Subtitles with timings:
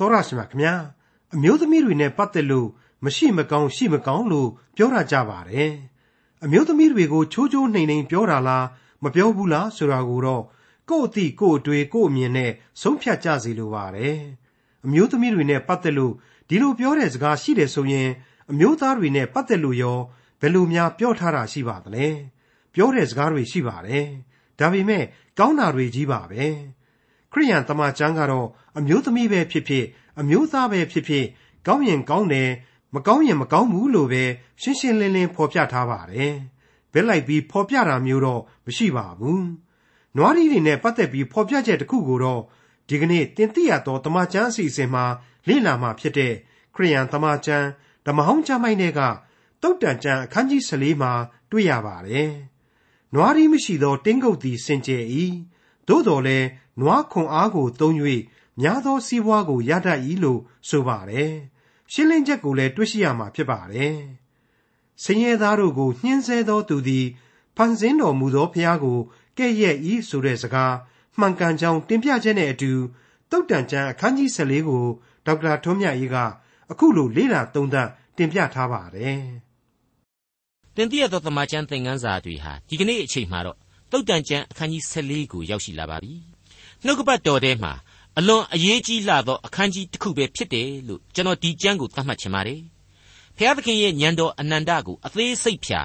[0.00, 0.74] တောရရှိမြခင်ဗျာ
[1.34, 2.68] အမျိုးသမီးတွေနဲ့ပတ်သက်လို့
[3.04, 5.70] မရှိမကောင်းရှိမကောင်းလို့ပြောရကြပါတယ်
[6.44, 8.66] အမျိုးသမီးတွေကိုချိုးချိုးနှိမ်နှိမ်ပြောတာလား
[9.02, 10.44] မပြောဘူးလားဆိုတာကိုတော့
[10.88, 14.16] ကိုယ့်အသည့်ကိုယ့်အတွေ့ကိုယ့်အမြင်နဲ့ဆုံးဖြတ်ကြစီလိုပါတယ်
[14.84, 16.14] အမျိုးသမီးတွေနဲ့ပတ်သက်လို့
[16.48, 18.08] ဒီလိုပြောတဲ့စကားရှိတယ်ဆိုရင်
[18.50, 19.98] အမျိုးသားတွေနဲ့ပတ်သက်လို့ရော
[20.40, 22.06] ဘယ်လိုများပြောထားတာရှိပါသလဲ
[22.74, 24.06] ပြောတဲ့စကားတွေရှိပါတယ်
[24.58, 25.04] ဒါပေမဲ့
[25.38, 26.44] ကောင်းတာတွေကြီးပါပဲ
[27.32, 29.84] ခရိယန်တမန်ကျမ်းကတော့အမျိုးသမီးပဲဖြစ်ဖြစ်
[30.20, 31.24] အမျိုးသားပဲဖြစ်ဖြစ်
[31.66, 32.50] ကောင်းရင်ကောင်းတယ်
[32.94, 34.22] မကောင်းရင်မကောင်းဘူးလို့ပဲ
[34.60, 36.34] ရှင်းရှင်းလင်းလင်းဖော်ပြထားပါတယ်
[36.92, 39.44] ဘယ်လိုက်ပြီးဖော်ပြတာမျိုးတော့မရှိပါဘူး
[40.16, 42.42] နွားရီတွေနဲ့ပတ်သက်ပြီးဖော်ပြချက်တစ်ခုကိုတော့
[42.88, 45.04] ဒီကနေ့တင်ပြရတော့တမန်ကျမ်းအစီအစဉ်မှာ
[45.48, 46.34] လေ့လာမှာဖြစ်တဲ့
[46.74, 47.66] ခရိယန်တမန်ကျမ်း
[48.06, 49.00] ဓမ္မဟောင်းကျမ်းပိုင်းတွေက
[49.62, 51.12] တုတ်တန်ကျမ်းအခန်းကြီး14မှာ
[51.50, 52.30] တွေ့ရပါတယ်
[53.14, 55.04] နွားရီမရှိသော တင်းကုတ်သည်စင်ကြယ်၏
[55.88, 56.46] သို့တော်လည်း
[56.80, 57.94] နွားခွန်အားကိုသုံး၍
[58.60, 61.32] များသောစီးပွားကိုရတတ်၏လို့ဆိုပါတယ်
[61.92, 63.96] ရှင်းလင်းချက်ကိုလည်းတွေ့ရှိရမှာဖြစ်ပါတယ်
[65.02, 67.06] ဆင်းရဲသားတို့ကိုညှင်းဆဲသောသူသည်
[67.56, 68.98] ဖန်ဆင်းတော်မူသောဖျားကို
[69.38, 69.76] ကဲ့ရဲ့၏
[70.08, 70.74] ဆိုတဲ့စကား
[71.18, 72.72] မှန်ကန်ကြောင်းတင်ပြချက်နဲ့အတူ
[73.30, 74.84] တုတ်တန်ကျမ်းအခန်းကြီး14ကို
[75.26, 76.16] ဒေါက်တာထွန်းမြတ်ရေးက
[76.70, 79.20] အခုလိုလေ့လာသုံးသပ်တင်ပြထားပါတယ်။
[80.76, 83.56] တင်ပြသောသမချမ်းသင်ခန်းစာတွေဟာဒီကနေ့အချိန်မှာတော့
[83.90, 86.12] တုတ်တန်ကျမ်းအခန်းကြီး14ကိုရောက်ရှိလာပါပြီ။
[86.84, 87.72] နှုတ်ကပတ်တော်ထဲမှာ
[88.18, 92.60] အလွန်အရေးကြီးလာသောအခန်းကြီးတစ်ခုပဲဖြစ်တယ်လို့ကျွန်တော်ဒီကျမ်းကိုသတ်မှတ်ချင်ပါတယ်။
[93.36, 95.80] ဖျားသခင်ရဲ့ညံတော်အနန္တကိုအသေးစိတ်ဖြာ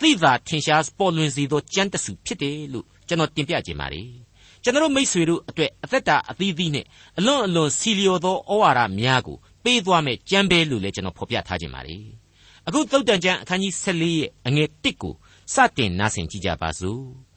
[0.00, 4.08] သိသာထင်ရှားပေါ်လွင်စေသောကျမ်းတစုဖြစ်တယ်လို့ကျွန်တော်တင်ပြချင်ပါတယ်။
[4.62, 6.86] ကျွန်တော်မိษွေတို့အတွက်အသက်တာအသီးသီးနဲ့
[7.18, 12.04] အလွန်အလွန်စီလျော်သောဩဝါဒများကိုပေးသွားမဲ့ကျမ်းပဲလို့လည်းကျွန်တော်ဖော်ပြထားခြင်းပါတယ်။
[12.66, 15.14] အခုသုတ်တန်ကျမ်းအခန်းကြီး14ရဲ့အငယ်1ကို
[15.54, 17.04] စတင်နားဆင်ကြကြပါစို့။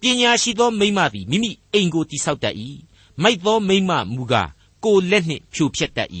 [0.00, 2.54] ပညာရှိသောမိမသည်မိမိအိမ်ကိုတိဆောက်တတ်၏။
[3.22, 4.50] မိုက်သောမိမမူကား
[4.84, 6.10] ကိုလက်နှင့်ဖြိုဖျက်တတ်၏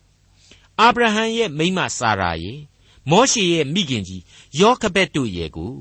[0.80, 2.60] ။အာဗြဟံရဲ့မိမစာရာရဲ့
[3.10, 4.22] မောရှေရဲ့မိခင်ကြီး
[4.60, 5.72] ယောခဘက်တို့ရဲ့ကို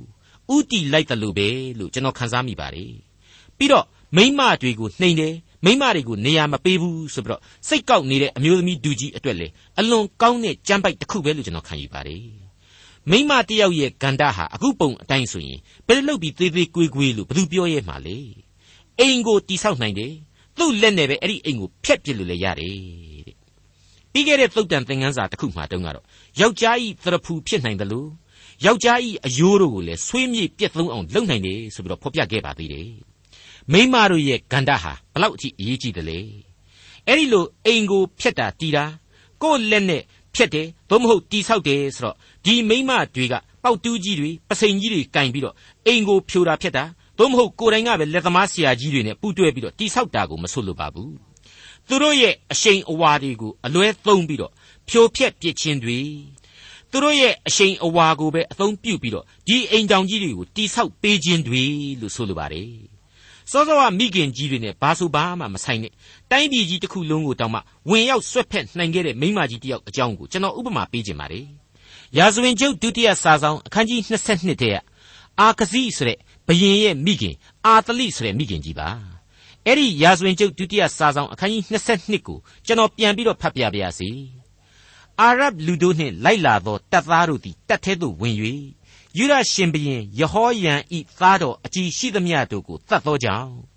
[0.56, 1.48] ဥတီလိုက်တယ်လို့ပဲ
[1.80, 2.94] လို့ကျွန်တော်ခန်းစားမိပါတယ်။
[3.58, 3.86] ပြီးတော့
[4.16, 5.36] မိမတွေကိုနှိမ်တယ်
[5.66, 9.48] မိမတွေကိုနေရာမပေးဘူးဆိုပြီးတော့စိတ်ကောက်နေတဲ့အမျိုးသမီးဒူကြီးအတွက်လေ
[9.80, 12.41] အလွန်ကောင်းတဲ့ကြမ်းပိုက်တစ်ခုပဲလို့ကျွန်တော်ခံယူပါတယ်
[13.10, 18.18] မိမတယောက်ရဲ့ဂန္ဓာဟာအခုပုံအတိုင်းဆိုရင်ဘယ်လိုလုပ်ပြီးသေးသေးကွေးကွေးလို့ဘယ်သူပြောရဲမှာလဲ
[19.00, 20.14] အိမ်ကိုတိဆောက်နိုင်တယ်
[20.58, 22.76] သူ့လက်နဲ့ပဲအဲ့ဒီအိမ်ကိုဖျက်ပစ်လို့လည်းရတယ်
[23.28, 23.36] တဲ့
[24.12, 26.06] ပြီးခဲ့တဲ့သုတ်တန်သင်ခန်းစာတစ်ခုမှတုန်းကတော့
[26.42, 28.10] ယောက်ျားဤသရဖူဖြစ်နိုင်တယ်လို့
[28.66, 32.90] ယောက်ျားဤအယိုးတို့ကိုလည်းဆွေးမြေ့ပြက်သုံးအောင်လုပ်နိုင်တယ်ဆိုပြီးတော့ဖော်ပြခဲ့ပါသေးတယ်
[33.72, 36.20] မိမတို့ရဲ့ဂန္ဓာဟာဘလောက်အထိအရေးကြီးတယ်လဲ
[37.08, 38.86] အဲ့ဒီလိုအိမ်ကိုဖျက်တာတီးတာ
[39.44, 40.04] ကိုယ့်လက်နဲ့
[40.36, 42.16] ဖျက်တယ်သို့မဟုတ်တီဆောက်တယ်ဆိုတော့
[42.46, 43.34] ဒီမိမတွေက
[43.64, 45.56] ပေါက်တူးကြီးတွေပစိန်ကြီးတွေကင်ပြီးတော့
[45.88, 46.84] အိမ်ကိုဖြိုတာဖျက်တာ
[47.18, 51.14] သို့မဟုတ်ကိုယ်တိုင်ကပဲလက်သမားဆရာကြီးတွေနဲ့ပူးတွဲပြီးတော့တီဆောက်တာကိုမဆွလို့ပါဘူး
[51.88, 54.52] သူတို့ရဲ့အရှိန်အဝါတွေကိုအလွဲသုံးပြီးတော့
[54.90, 56.00] ဖြိုဖျက်ပစ်ခြင်းတွေ
[56.92, 61.64] သူတို့ရဲ့အရှိန်အဝါကိုပဲအသုံးပြုပြီးတော့ဒီအိမ်တောင်ကြီးတွေကိုတိဆောက်ပေးခြင်းတွေ
[62.02, 62.72] လို့ဆိုလိုပါတယ်
[63.52, 65.94] စောစောကမိခင်ကြီးတွေနဲ့ဘာဆိုဘာမှမဆိုင်နဲ့
[66.32, 67.60] တိုင်းပြည်ကြီးတစ်ခုလုံးကိုတောင်မှ
[67.90, 71.46] ဝင်ရောက်ဆွတ်ဖက်နိုင်ခဲ့တဲ့မိမကြီးတယောက်အကြောင်းကိုကျွန်တော်ဥပမာပေးခြင်းပါတယ်
[72.18, 74.78] ရာဇဝင်ကျုပ်ဒုတိယစာဆောင်အခန်းကြီး22တည်းက
[75.40, 78.90] အာကစီဆိုတဲ့ဘယင်ရဲ့မိခင်အာတလိဆိုတဲ့မိခင်ကြီးပါ
[79.66, 84.10] အဲ့ဒီရာဇဝင်ကျုပ်ဒုတိယစာဆောင်အခန်းကြီး22ကိုကျွန်တော်ပြန်ပြီးတော့ဖတ်ပြပါရစေ
[85.20, 88.36] အာရဗ်လူတို့နှင့်လိုက်လာသောတပ်သားတို့သည်တပ်ထဲသို့ဝင်၍
[89.18, 93.71] ယူရရှင်ဘရင်ယေဟောယံဤသားတော်အကြီးရှိသမျှတို့ကိုတတ်သောကြောင့်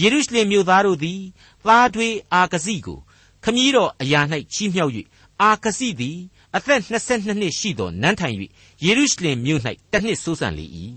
[0.00, 1.20] ယေရုရှလင်မြို့သားတို့သည်
[1.66, 2.98] သားထွေးအာကစီကို
[3.44, 4.20] ခမည်းတော်အရာ၌
[4.52, 4.92] ချီးမြှောက်၍
[5.42, 6.18] အာကစီသည်
[6.56, 8.36] အသက်22နှစ်ရှိသောနန်းထိုင်၍
[8.84, 9.62] ယေရုရှလင်မြို့၌
[9.92, 10.66] တနှစ်ဆိုးဆန်လေ၏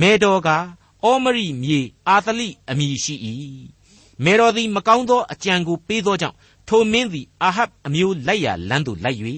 [0.00, 0.48] မေတော်က
[1.04, 3.14] အောမရိမြေအာသလိအမည်ရှိ၏
[4.24, 6.36] မေတော်သည်မကောင်းသောအကြံကိုပေးသောကြောင့်
[6.68, 9.20] ထိုမင်းသည်အာဟပ်အမျိုးလိုက်ရာလမ်းသို့လိုက်၍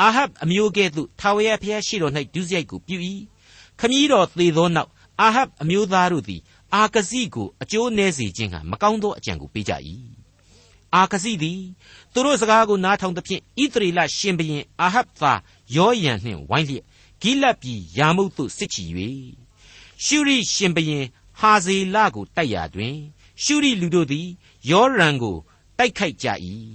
[0.00, 2.96] အာဟပ်အမျိုးကဲ့သို့ထာဝရဘုရားရှိတော်၌ဒုစရိုက်ကိုပြု၏
[3.80, 4.90] ခမည်းတော်သေသောနောက်
[5.20, 6.40] အာဟပ်အမျိုးသားတို့သည်
[6.74, 9.72] အာကစီကိုအကျိုးနည်းစေခြင်းကမကောင်းသောအကြံကိုပေးကြ၏
[10.94, 11.60] အာကစီသည်
[12.12, 15.40] သူတို့စကားကိုနားထောင်သဖြင့်ဣသရေလရှင်ဘရင်အာဟပ်သား
[15.76, 16.84] ယောယန်နှင့်ဝိုင်းလျက်
[17.22, 18.84] ဂိလတ်ပြည်ယာမုတ်သို့စစ်ချီ၍
[20.04, 21.04] ရှုရိရှင်ဘရင်
[21.38, 22.96] ဟာဇေလကိုတိုက်ရာတွင်
[23.42, 24.26] ရှုရိလူတို့သည်
[24.70, 25.36] ယောရန်ကို
[25.78, 26.28] တိုက်ခိုက်ကြ၏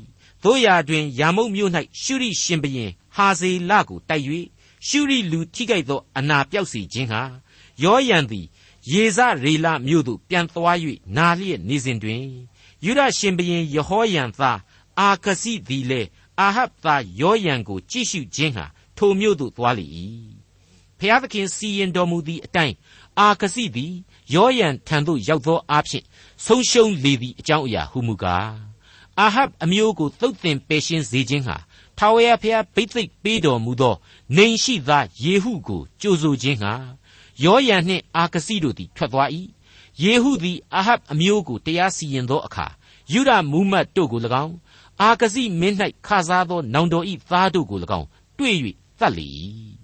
[0.44, 1.72] တို့ရာတွင်ယာမုတ်မြို့၌
[2.02, 4.26] ရှုရိရှင်ဘရင်ဟာဇေလကိုတိုက်၍
[4.88, 7.22] ရှုရိလူထိခိုက်သောအနာပြောက်စေခြင်းဟာ
[7.84, 8.46] ယောယန်သည်
[8.92, 10.78] ယေဇရေလမြို့သို့ပြန်သွား၍
[11.18, 12.24] နာလျက်နေစဉ်တွင်
[12.86, 14.60] ယူရရှင်ဘရင်ယေဟောယံသား
[15.00, 16.02] အာကစီသည်လေ
[16.40, 18.66] အာဟပ်သားယောယံကိုကြည့်ရှုခြင်းဟာ
[18.98, 19.86] ထိုမြို့သို့သွားလေ၏
[21.00, 22.76] ဖျားသခင်စီရင်တော်မူသည့်အတိုင်း
[23.20, 23.94] အာကစီသည်
[24.34, 26.04] ယောယံထံသို့ရောက်သောအဖြစ်
[26.46, 28.52] ဆုံးရှုံးလေသည့်အကြောင်းအရာဟုမူကား
[29.20, 31.58] အာဟပ်အမျိုးကိုသုတ်သင်ပယ်ရှင်းစေခြင်းဟာ
[31.98, 33.96] ထာဝရဘုရားဗိသိက်ပေးတော်မူသော
[34.38, 36.74] နေရှိသားယေဟုကိုကြိုဆိုခြင်းဟာ
[37.44, 39.30] ယောယန်နှင့်အာကစီတို့သည်ထွက်သွား၏
[40.04, 42.68] ယေဟုသည်အာဟပ်အမျိုးကိုတရားစီရင်သောအခါ
[43.12, 44.56] ယူဒမူမတ်တို့ကို၎င်း
[45.02, 45.76] အာကစီမင်း၌
[46.08, 48.08] ခါစားသောနောင်တော်ဤသားတို့ကို၎င်း
[48.38, 48.56] တွေ့၍
[49.00, 49.28] သတ်လေ၏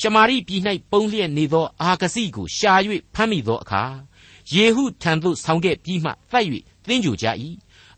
[0.00, 2.72] ရှမာရိပြည်၌ပုံလျက်နေသောအာကစီကိုရှာ၍
[3.14, 3.82] ဖမ်းမိသောအခါ
[4.54, 6.44] ယေဟုထံသို့ဆောင်ခဲ့ပြီးမှသတ်၍
[6.88, 7.26] သင်ကြကြ၏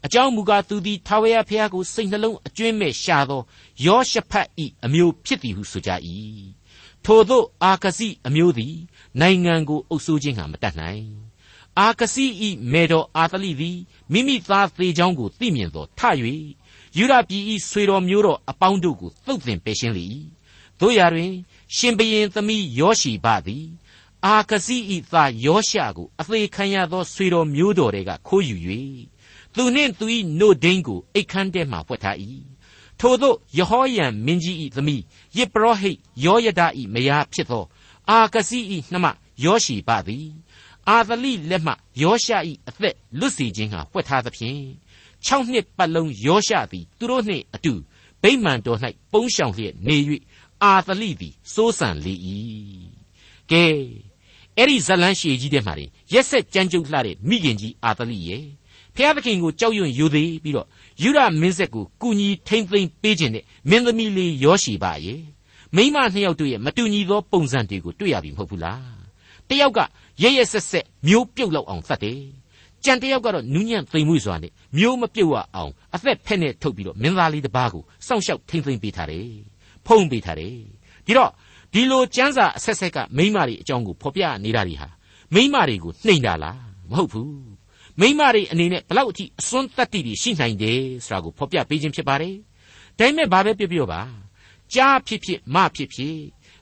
[0.05, 3.43] အကြောင်းမူကားသူသည်ထာဝရဘုရားကိုစိတ်နှလုံးအကျွင်းမဲ့ရှာသော
[3.85, 5.91] ယောရှဖတ်ဤအမျိုးဖြစ်သည်ဟုဆိုကြ၏
[7.05, 8.75] ထိုသို့အာကစီအမျိုးသည်
[9.21, 11.05] နိုင်ငံကိုအုပ်စိုးခြင်းဟာမတတ်နိုင်
[11.79, 13.79] အာကစီဤမေတော်အာသလိသည်
[14.13, 16.01] မိမိသားသေးချောင်းကိုသိမြင်သောထ၍
[16.97, 20.05] ယူရပြည်ဤဆွေတော်မျိုးတော်အပေါင်းတို့ကိုသုတ်သင်ပယ်ရှင်းလေ၏
[20.81, 21.33] တို့ရာတွင်
[21.77, 23.67] ရှင်ဘရင်သမီးယောရှိဘသည်
[24.27, 28.57] အာကစီဤသားယောရှကိုအသေးခံရသောဆွေတော်မျိုးတော်တွေကခိုးယူ၍
[29.55, 30.07] သူနှင့်သူ၏
[30.39, 32.17] နို့ဒိန်းကိုအိတ်ခမ်းထဲမှဖွက်ထား၏
[33.01, 35.03] ထို့သောယေဟောယံမင်းကြီး၏သမီး
[35.37, 36.61] ယေပရောဟိတ်ယောယဒ၏
[36.95, 37.65] မယားဖြစ်သော
[38.11, 38.59] အာကစီ၏
[38.93, 39.07] နှမ
[39.45, 40.29] ယောရှိဘသည်
[40.89, 42.33] အာသလိလက်မှယောရှ၏
[42.69, 44.61] အသက်လွတ်စီခြင်းဟာဖွက်ထားသဖြင့်
[45.27, 47.73] ၆နှစ်ပတ်လုံးယောရှသည်သူတို့နှင့်အတူ
[48.23, 48.79] ဗိမာန်တော်၌
[49.13, 49.97] ပုန်းရှောင်လျက်နေ၍
[50.65, 52.15] အာသလိသည်စိုးစံလေ၏
[53.51, 53.65] ကဲ
[54.57, 55.75] အဲ့ဒီဇလန်းရှည်ကြီးတဲ့မှာ
[56.13, 58.45] ရက်ဆက်ကြမ်းကြုတ်လှတဲ့မိခင်ကြီးအာသလိရဲ့
[58.97, 60.67] ဖျားသခင်ကိုကြောက်ရွံ့ယူသေးပြီးတော့
[61.03, 65.21] ယူရမင်းဆက်ကိုကူညီထိမ့်သိမ့်ပေးခြင်းနဲ့မင်းသမီးလေးရောရှိပါရဲ့
[65.77, 69.01] မိမနှစ်ယောက်တို့ရဲ့မတူညီသောပုံစံတွေကိုတွေ့ရပြီမဟုတ်ဘူးလား
[69.49, 69.79] တယောက်က
[70.23, 72.21] ရရဆက်ဆက်မျိုးပြုတ်လောက်အောင်သတ်တယ်
[72.85, 79.29] ကြံတယောက်ကတော့နူးညံ့သိမ်မွေ့စွာနဲ့မျိုးမပြုတ်ရအောင်အသက်ဖက်နဲ့ထုတ်ပြီးတော့မင်းသားလေးတစ်ပါးကိုစောင့်ရှောက်ထိမ့်သိမ့်ပေးထားတယ်
[79.87, 80.57] ဖုံးပေးထားတယ်
[81.07, 81.31] ဒီတော့
[81.73, 84.89] ဒီလိုကျမ်းစာအဆက်ဆက်ကမိမတွေအကြောင်းကိုဖော်ပြနေတာတွေဟာ
[85.35, 86.61] မိမတွေကိုနှိမ်တာလား
[86.91, 87.60] မဟုတ်ဘူး
[88.01, 92.35] မိမတွေအနေနဲ့ဘလောက်အထိအစွန်းတတ္တိတွေရှိနိုင်တယ်ဆိုတာကိုဖော်ပြပေးခြင်းဖြစ်ပါတယ်။
[92.99, 94.01] ဒါပေမဲ့ဘာပဲပြောပြောပါ
[94.75, 96.17] ကြားဖြစ်ဖြစ်မဖြစ်ဖြစ်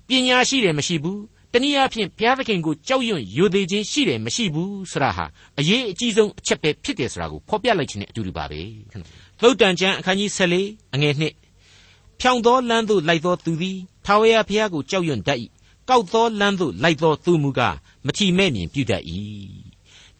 [0.09, 1.21] ပညာရှိတယ်မရှိဘူး
[1.53, 5.25] တနည်းအားဖြင့်ဘုရားသခင်ကိုကြောက်ရွံ့ယိုသေးခြင်းရှိတယ်မရှိဘူးဆိုတာဟာ
[5.59, 8.61] အရေးအကြီးဆုံးအချက်ပဲဖြစ်တယ်ဆိုတာကိုဖော်ပြလိုက်ခြင်းနဲ့အတူတူပါပဲ။
[9.41, 10.31] သုတ်တန်ကျမ်းအခန်းကြီး
[10.65, 15.39] 14အငယ်1ဖြောင်သောလမ်းသို့လိုက်သောသူသည်ထာဝရဘုရားကိုကြောက်ရွံ့တတ်၏
[15.89, 17.77] ကောက်သောလမ်းသို့လိုက်သောသူမူကား
[18.07, 19.03] မထီမဲ့မြင်ပြုတတ်၏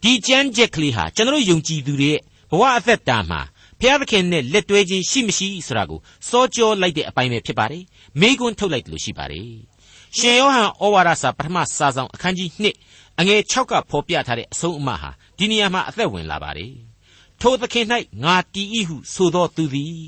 [0.03, 3.41] ဒီကြမ်းကြက်ကလေးဟာကျွန်တော်ယုံကြည်သူတွေရဲ့ဘဝအသက်တာမှာ
[3.79, 5.99] ဘုရားသခင်နဲ့လက်တွဲခြင်းရှိမရှိဆိုတာကို
[6.29, 7.83] စောကြောလိုက်တဲ့အပိုင်းပဲဖြစ်ပါတယ်
[8.19, 9.49] မိကွန်းထုတ်လိုက်တယ်လို့ရှိပါတယ်
[10.17, 12.49] ရှင်ယောဟန်ဩဝါဒစာပထမစာဆောင်အခန်းကြီး
[12.85, 16.73] 2အငယ်6ကဖော်ပြထားတဲ့အဆုံးအမဟာဒီနေရာမှာအသက်ဝင်လာပါတယ်
[17.41, 17.85] ထိုသခင်၌
[18.23, 20.03] ငါတည်၏ဟုဆိုသောသူသည်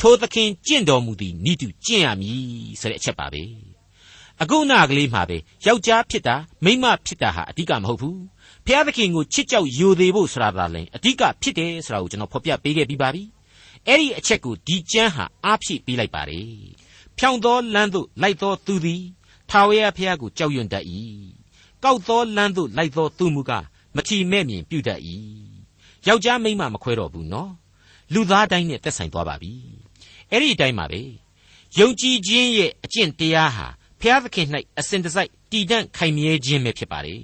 [0.00, 2.42] ထိုသခင်ကျင့်တော်မူသည်ဤသူကျင့်ရမည်
[2.80, 3.42] ဆိုတဲ့အချက်ပါပဲ
[4.42, 5.36] အခုနာကလေးမှာပဲ
[5.66, 8.20] ယောက်ျားဖြစ်တာမိန်းမဖြစ်တာဟာအဓိကမဟုတ်ဘူး
[8.66, 13.22] ဖျားသခင်ကိုချစ်ကြောက်ယိုသေးဖို့ဆိုတာသာလဲအဓိကဖြစ်တယ်ဆိုတာကိုကျွန်တော်ဖော်ပြပေးခဲ့ပြီးပါပြီ
[13.86, 16.48] အဲ့ဒီအချက်ကိုဒီကျမ်းဟာအားဖြည့်ပေးလိုက်ပါတယ်
[17.18, 19.02] ဖြောင်သောလမ်းသို့လိုက်သောသူသည်
[19.50, 20.84] ထာဝရဘုရားကိုကြောက်ရွံ့တတ်၏
[21.84, 23.64] ကောက်သောလမ်းသို့လိုက်သောသူမူကား
[23.96, 25.00] မချီမဲ့မြင်ပြုတတ်၏
[26.06, 27.52] ယောက်ျားမိန်းမမခွဲတော့ဘူးနော်
[28.12, 29.52] လူသားတိုင်းနဲ့သက်ဆိုင်သွားပါပြီ
[30.30, 31.02] အဲ့ဒီအတိုင်းပါပဲ
[31.78, 33.66] ယုံကြည်ခြင်းရဲ့အကျင့်တရားဟာ
[34.02, 34.46] ဘုရားသခင်၌
[34.78, 37.22] အစဉ်တစိုက်တည်တံ့ခိုင်မြဲခြင်းပဲဖြစ်ပါတယ်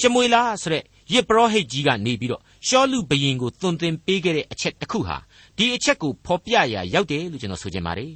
[0.00, 5.16] ရှမွေလာဆိုတဲ့ယစ်ပရောဟိတ်ကြီးကနေပြီးတော့ရှောလူဘရင်ကိုသွန်သင်ပေးခဲ့တဲ့အချက်တစ်ခုဟာ
[5.56, 8.12] ဒီအချက်ကိုဖော်ပြရာရောက်တယ်လို့ကျွန်တော်ဆိုချင်ပါတယ်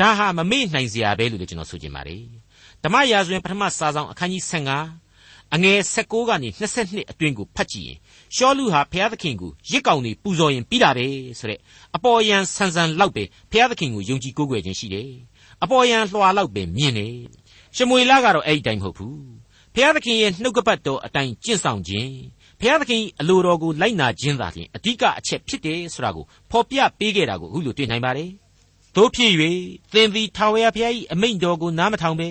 [0.00, 2.22] ဒါဟာမမေ့နိုင်စရာပဲလို့လည်းကျွန်တော်ဆိုချင်ပါတယ်
[2.82, 6.48] ဓမ္မရာဇဝင်ပထမစာဆောင်အခန်းကြီး15အငယ်16ကနေ
[6.80, 7.98] 22အတွင်းကိုဖတ်ကြည့်ရင်
[8.36, 11.06] ရှောလူဟာဘုရားသခင်ကိုရစ်ကောင်နေပူဇော်ရင်ပြီးတာပဲ
[11.38, 11.60] ဆိုတဲ့
[11.96, 15.10] အပေါ်ယံဆန်ဆန်လောက်ပဲဘုရားသခင်ကိုယုံကြည်ကိုးကွယ်ခြင်းရှိတယ်
[15.62, 17.14] အပေါ်ယံလွှာလောက်ပဲမြင်တယ်
[17.76, 19.18] ရှမွေလကတော့အဲ့ဒီတိုင်းမဟုတ်ဘူး
[19.74, 22.12] ဘုရားသခင်ရဲ့နှုတ်ကပတ်တော်အတိုင်းကျင့်ဆောင်ခြင်း
[22.60, 28.30] ဘုရားသခင်အလိုတော်ကိုလိုက်နာခြင်းသာလျှင်အဓိကအချက်ဖြစ်တယ်ဆိုတာကိုဖော်ပြပေးခဲ့တာကိုအခုလိုတွေ့နိုင်ပါတယ်။
[28.96, 29.32] တို့ဖြစ်၍
[29.92, 32.28] သင်သည်ထာဝရဘုရား၏အမိန့်တော်ကိုနားမထောင်ဘဲ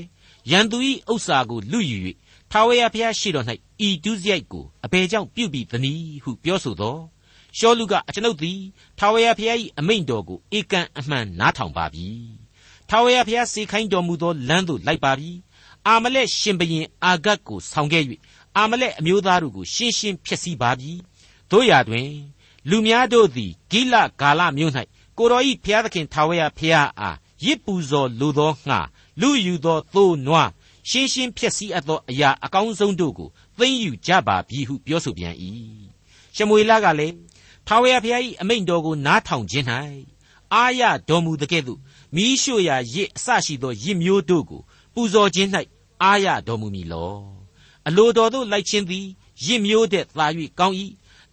[0.51, 0.77] ရန်သူ၏
[1.11, 1.97] ဥစ္စာကိုလူယူ၍
[2.51, 3.45] ထာဝရဘုရားရှိတော်၌
[3.87, 6.97] ဤဒုစရိုက်ကိုအဘယ်ကြောင့်ပြုပြီးသနည်းဟုပြောဆိုသော
[7.57, 8.59] ရှောလူကအကျွန်ုပ်သည်
[8.99, 12.07] ထာဝရဘုရား၏အမိန့်တော်ကိုဧကန်အမှန်နားထောင်ပါပြီ။
[12.89, 15.31] ထာဝရဘုရားစေခိုင်းတော်မူသောလမ်းသို့လိုက်ပါပြီ
[15.87, 18.03] အာမလက်ရှင်ဘရင်အာဂတ်ကိုဆောင်ခဲ့၍
[18.57, 20.91] အာမလက်အမျိုးသားတို့ကိုရှင်းရှင်းဖျက်ဆီးပါပြီ
[21.51, 22.09] တို့ရာတွင်
[22.69, 24.73] လူများတို့သည်ဂိလဂါလမြို့၌
[25.17, 28.79] ကိုတော်ဤဘုရားသခင်ထာဝရဘုရားအားရစ်ပူဇော်လိုသောငှာ
[29.21, 30.49] လူယူသောသိုးနွား
[30.89, 35.35] ရှင်းရှင်းဖျက်ဆီးအပ်သောအရာအကောင်းဆုံးတို့ကိုသိမ့်ယူကြပါပြီဟုပြောဆိုပြန်၏
[36.35, 37.15] ရှမွေလကလည်း
[37.67, 39.65] ထာဝရဘုရား၏အမိန့်တော်ကိုနားထောင်ခြင်း၌
[40.53, 41.79] အာရတော်မူတဲ့ကဲ့သို့
[42.15, 44.61] မိရှုရာရစ်အစရှိသောရစ်မျိုးတို့ကို
[44.93, 45.49] ပူဇော်ခြင်း၌
[46.03, 47.13] အားရတော်မူမည်လော
[47.87, 49.05] အလိုတော်သို့လိုက်ခြင်းသည်
[49.45, 50.27] ရစ်မျိုးတဲ့သာ၍
[50.59, 50.75] ကောင်း၏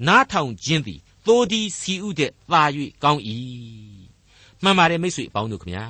[0.07, 2.63] နားထောင်ခြင်းသည်သိုးဒီစီဥတဲ့သာ၍
[3.03, 3.23] ကောင်း၏
[4.63, 5.87] မှန်ပါတယ်မိတ်ဆွေအပေါင်းတို့ခမညာ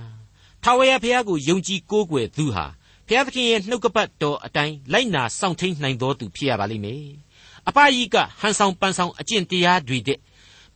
[0.63, 2.67] ထာဝရဘုရားကိုယုံကြည်ကိုးကွယ်သူဟာ
[3.07, 7.05] ဘုရားသခင်ရဲ့နှုတ်ကပတ်တော်အတိုင်းလိုက်နာစောင့်ထိန်နိုင်တော်သူဖြစ်ရပါလိမ့်မယ်
[7.69, 10.19] အပယိကဟန်ဆောင်ပန်းဆောင်အကျင့်တရားတွေတဲ့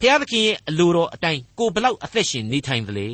[0.01, 3.09] ဘုရားသခင်ရဲ့အလိုတော်အတိုင်းကိုဘလောက်အသက်ရှင်နေထိုင်သလဲ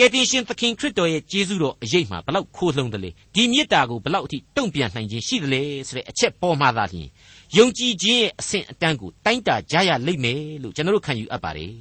[0.00, 7.08] ကယ်တင်ရှင်သခင်ခရစ်တော်ရဲ့ကျေးဇူးတော်အရေးမှာဘလောက်ခိုးလှုံတယ်လေဒီမေတ္တာကိုဘလောက်အထိတုံ့ပြန်နိုင်ခြင်းရှိတယ်လေဆိုတဲ့အချက်ပေါ်မှာသာလျှင်
[7.56, 11.74] ယုံကြည်ခြင်းရဲ့အဆင့်အတန်းကိုတိုင်းတာကြရလိမ့်မယ်လို့ကျွန်တော်တို့ခံယူအပ်ပါတယ်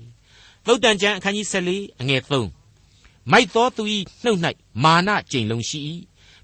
[0.65, 2.21] သုတ်တန်ကျမ်းအခန်းကြီး14အငယ်
[2.69, 3.83] 3မိုက်သောသူ၏
[4.23, 4.39] နှုတ်၌
[4.83, 5.79] မာနကြိမ်လုံးရှိ၏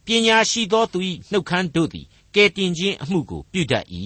[0.05, 0.99] ပညာရှိသောသူ၏
[1.31, 3.85] နှုတ်ခမ်းတို့သည်ကဲတင်ခြင်းအမှုကိုပြုတတ်၏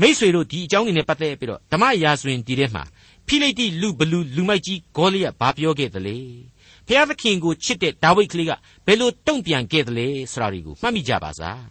[0.00, 2.82] မိษွေတို့ဒီအကြောင်းတွေနဲ့ပတ်သက်ပြီးတော့ဓမ္မရာဇဝင်ဒီထဲမှာ
[3.26, 6.16] ဖိလိတိလူဘလူလူမိုက်ကြီးဂေါလိယဘာပြောခဲ့သလဲ
[6.86, 8.52] ဖျားသခင်ကိုချစ်တဲ့ဒါဝိဒ်ကလေးက
[8.86, 11.62] ဘယ်လိုတုံ့ပြန်ခဲ့သလဲဆိုတာတွေကိုမှတ်မိကြပါစား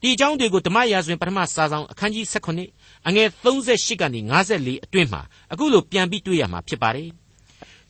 [0.00, 2.26] ဒီအကြောင်းတွေကိုဓမ္မရာဇဝင်ပထမစာဆောင်အခန်းကြီး
[2.70, 4.20] 18အငယ်38ကနေ
[4.52, 7.10] 54အတွင်းမှာအခုလိုပြန်ပြီးတွေ့ရမှာဖြစ်ပါတယ်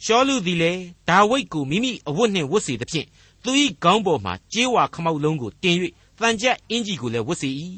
[0.05, 0.73] ရှောလူသည်လေ
[1.09, 3.07] ဒါဝိဒ်ကိုမိမိအဝတ်နှင့်ဝတ်စေသဖြင့်
[3.45, 3.51] သူ၏
[3.85, 5.77] ခေါင်းပေါ်မှာကြေးဝါခမောက်လုံးကိုတင်၍
[6.21, 7.51] တန်ကြက်အင်ကြီးကိုလည်းဝတ်စေ၏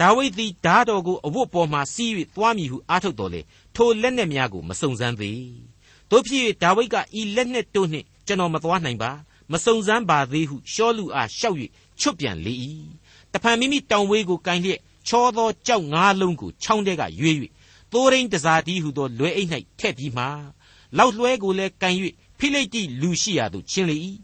[0.00, 3.40] ဒါဝိဒ်သည်ဓာတော်ကိုအဝတ်ပေါ်မှစီး၍သွားမည်ဟုအားထုတ်တော်လေ
[3.76, 5.42] ထိုလက်နက်များကိုမစုံစမ်းသေး
[6.10, 9.10] တို့ဖြစ်၍ဒါဝိဒ်ကဤလက်နက်တို့နှင့်ကျွန်တော်မသွားနိုင်ပါ
[9.52, 11.56] မစုံစမ်းပါသေးဟုရှောလူအားလျှောက်၍
[12.00, 12.54] ချွတ်ပြန်လေ၏
[13.32, 17.36] တဖန်မိမိတောင်ဝေးကိုကန်လျက်ချောသောကြောက်ငါးလုံးကိုချောင်းထဲကရွေး၍
[17.92, 20.24] သိုးရင်းတစားတီးဟုသောလွယ်အိတ်၌ထည့်ပြီးမှ
[20.98, 21.94] လောက်လွှဲကိုလည်းကန်၍
[22.38, 23.96] ဖိလိတိလူရှိရာသို့ချင်းလေ၏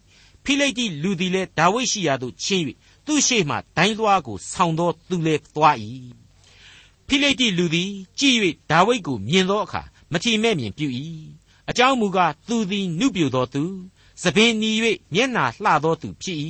[0.45, 2.65] ဖိလိတိလူသည်လည်းဒါဝိဒ်ရှိရာသို့ချင်း၍
[3.13, 5.77] သူ့ရှေ့မှဒိုင်းလွှားကိုဆောင်းသောသူလည်းသွား၏
[7.07, 8.39] ဖိလိတိလူသည်ကြည့်၍
[8.71, 10.87] ဒါဝိဒ်ကိုမြင်သောအခါမထီမဲ့မြင်ပြု၏
[11.71, 13.63] အကြောင်းမူကားသူသည်နုပြိုသောသူ
[14.23, 14.71] သပင်နီ၍
[15.15, 16.39] မျက်နာလှသောသူဖြစ်၏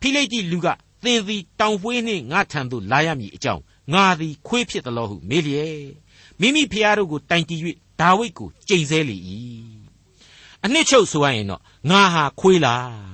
[0.00, 0.66] ဖိလိတိလူက
[1.04, 5.84] သင်သည်တောင်ပွေးနှင့်ငါထံသို့လာရမည်အကြောင်းငါသည်ခွေးဖြစ်သလိုဟုမေးလျက်
[6.40, 7.56] မိမိဖျားတို့ကိုတိုင်တီ၍
[8.00, 9.16] ဒါဝိဒ်ကိုကြိမ်ဆဲလေ၏
[10.64, 13.09] အနှစ်ချုပ်ဆိုရရင်တော့ငါဟာခွေးလားတဲ့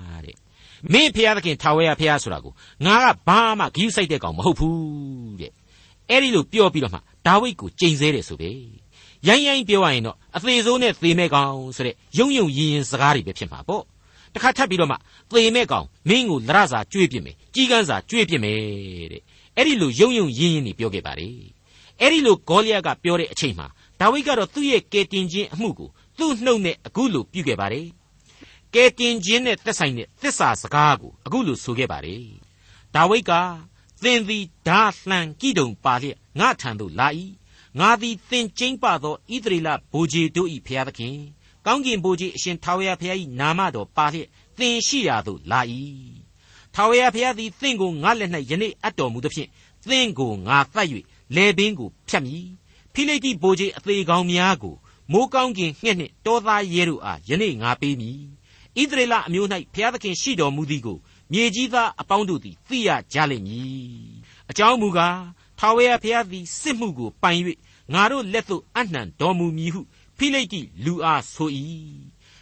[0.93, 2.53] မင်းဖျားသခင်ထာဝရဖျားဆိုတာကို
[2.87, 5.53] ငါကဘာမှဂရုစိုက်တဲ့ကောင်မဟုတ်ဘူးတဲ့
[6.11, 8.51] အဲ့ဒီလိုပြောပြီးတော့မှဒါဝိဒ်ကိုကြိမ်ဆဲတယ်ဆိုပဲ
[9.27, 13.83] ရိုင်းရိုင်းပြောရရင်တော့အသေးစိုးနဲ့သေမဲ့ကောင်ဆိုတဲ့ယုံယုံရင်ရင်စကားတွေပဲဖြစ်မှာပေါ့
[14.35, 14.97] တခါထပ်ပြီးတော့မှ
[15.31, 18.59] သေမဲ့ကောင်မင်းကိုလရစာကျွေးပြစ်မယ်ကြီးကန်းစာကျွေးပြစ်မယ်
[19.13, 19.23] တဲ့
[19.57, 21.29] အဲ့ဒီလိုယုံယုံရင်ရင်နေပြောခဲ့ပါလေ
[22.01, 23.67] အဲ့ဒီလိုဂေါလိယကပြောတဲ့အချိန်မှာ
[24.01, 27.87] ဒါဝိဒ်ကတော့သူ့ရဲ့ကယ်တင်ခြင်းအမှုကိုသူ့နှုတ်နဲ့အခုလိုပြုခဲ့ပါတယ်
[28.75, 32.27] ကယ်တင်ခြင်းနဲ့သက်ဆိုင်တဲ့သစ္စာစကားကိုအခုလိုဆိုခဲ့ပါတယ်
[32.95, 33.33] ဒါဝိဒ်က
[34.03, 37.09] သင်သည်ဓာလှန်ကြည်တုံပါလျက်ငါထံသို့လာ၏
[37.81, 41.17] ငါသည်သင်ကျိမ့်ပသောဣသရေလဘိုးကြီးတို့၏ဖျားသခင်
[41.67, 45.61] ကောင်းကင်ဘိုးကြီးအရှင်ထာဝရဘုရား၏နာမတော်ပါလျက်သင်ရှိရာသို့လာ၏
[46.75, 49.49] ထာဝရဘုရားသည်သင်ကိုငါလက်၌ယနေ့အပ်တော်မူသဖြင့်
[49.89, 50.89] သင်ကိုငါသတ်၍
[51.37, 52.47] လေပင်ကိုဖြတ်မည်
[52.93, 54.75] ဖိလိတိဘိုးကြီးအသေးကောင်းများကို
[55.13, 58.36] မိုးကောင်းကင်ငှက်နှင့်တောသားရဲတို့အားယနေ့ငါပေးမည်
[58.81, 60.99] ဣသရေလအမျိုး၌ဘုရားသခင်ရှိတော်မူသည်ကို
[61.33, 63.67] မြေကြီးသားအပေါင်းတို့သည်သိရကြလိမ့်မည်
[64.51, 65.19] အကြောင်းမူကား
[65.59, 67.41] ထာဝရဘုရားသည်စစ်မှုကိုပိုင်၍
[67.95, 69.81] ငါတို့လက်သို့အနှံတော်မူမည်ဟု
[70.19, 71.51] ဖိလိတိလူအားဆို၏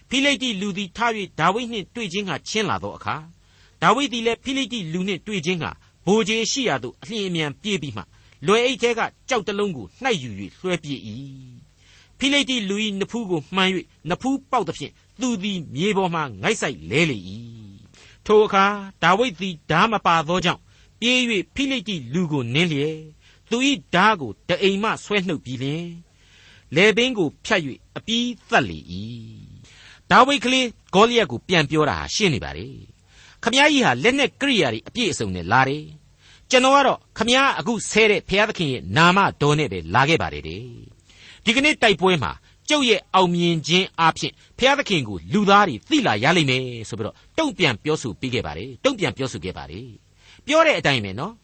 [0.08, 3.16] ဖိလိတိလူသည်ထား၍ဒါဝိဒ်နှင့်တွေ့ခြင်းကချင်းလာသောအခါ
[3.82, 5.64] ဒါဝိဒ်သည်လည်းဖိလိတိလူနှင့်တွေ့ခြင်းက
[6.06, 8.02] ဘိုးကြီးရှိရာသို့အလျင်အမြန်ပြေးပြီးမှ
[8.46, 11.00] လွယ်အိတ်ထဲကကြောက်တလုံးကိုနှိုက်ယူ၍လွှဲပြေး၏
[12.18, 13.70] ဖိလိတိလူ၏နဖူးကိုမှန်၍
[14.10, 17.18] နဖူးပေါက်သဖြင့် သူသည်မြေပေါ်မှငိုက်ဆိုင်လဲလေ၏
[18.26, 18.64] ထိုအခါ
[19.02, 20.60] ဒါဝိဒ်သည်ဓာမပါသောကြောင့်
[21.00, 21.18] ပြေး၍
[21.54, 22.98] ဖိလိတိလူကိုနင်းလျက်
[23.50, 23.56] သူ၏
[23.94, 25.86] ဓာကိုတအိမ်မှဆွဲနှုတ်ပြီးလျင်
[26.74, 27.62] လေပင်ကိုဖြတ်၍
[27.96, 28.78] အပြီးသတ်လေ၏
[30.10, 32.68] ဒါဝိဒ်ကလေးဂေါလိယက်ကိုပြန်ပြောတာဟာရှင်းနေပါလေ
[33.42, 35.84] ခမည်းကြီးဟာလက်နဲ့ကိရိယာတွေအပြည့်အစုံနဲ့လာတယ်
[36.50, 40.62] ကျွန်တော်ကတော့ခမည်းအခုဆဲတဲ့ဘုရားသခင်ရဲ့နာမတော်နဲ့ပဲလာခဲ့ပါတယ်တဲ့
[41.44, 42.32] ဒီကနေ့တိုက်ပွဲမှာ
[42.68, 49.88] ကျုပ်ရဲ့အောင်မြင်ခြင်းအပြင်ဘုရားသခင်ကိုလူသားတွေသိလာရလိမ့်မယ်ဆိုပြီးတော့တုံ့ပြန်ပြောဆိုပြီးခဲ့ပါတယ်တုံ့ပြန်ပြောဆိုခဲ့ပါတယ်
[50.46, 51.34] ပြောတဲ့အတိုင်းပဲနော်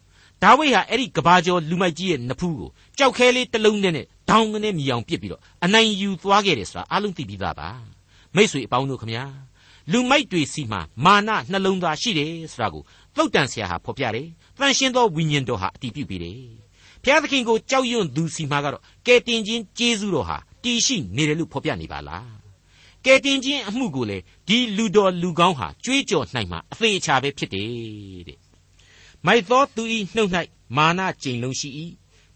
[0.42, 7.68] ဒါဝိဒ်ဟာအဲ့ဒီကဘာကျော်လူမိုက်ကြီးရဲ့နဖူးကိုကြောက်ခဲလေးတစ်လုံးနဲ့ဒေါင်းကနေမြည်အောင်ပစ်ပြီးတော့အနိုင်ယူသွားခဲ့တယ်ဆိုတာအလုံးသိပြီးသားပါ
[8.34, 9.24] မိษွေအပေါင်းတို့ခမညာ
[9.92, 12.82] လူမိုက်တွေစီမှာမာနနှလုံးသားရှိတယ်ဆိုတာကို
[13.16, 14.26] သုတ်တန်ဆရာဟာဖော်ပြတယ်
[14.58, 16.36] တန်ရှင်းသောဝိညာဉ်တော်ဟာအတည်ပြုပြီးတယ်
[17.02, 22.40] ဘုရားသခင်ကိုကြောက်ရွံ့သူစီမှာကတော့ကဲတင်ခြင်းကျေးဇူးတော်ဟာ တည်ရှိနေတယ်လို့ဖော်ပြနေပါလား
[23.04, 28.38] ကဲတင်ခြင်းအမှုကိုလေဒီလူတော်လူကောင်းဟာကြွေးကြော်နိုင်မှာအသေးချာပဲဖြစ်တယ်တဲ့
[29.26, 29.82] မိုက်သောသူ၏
[30.14, 30.30] နှုတ်၌
[30.76, 31.68] မာနကြိမ်လုံးရှိ၏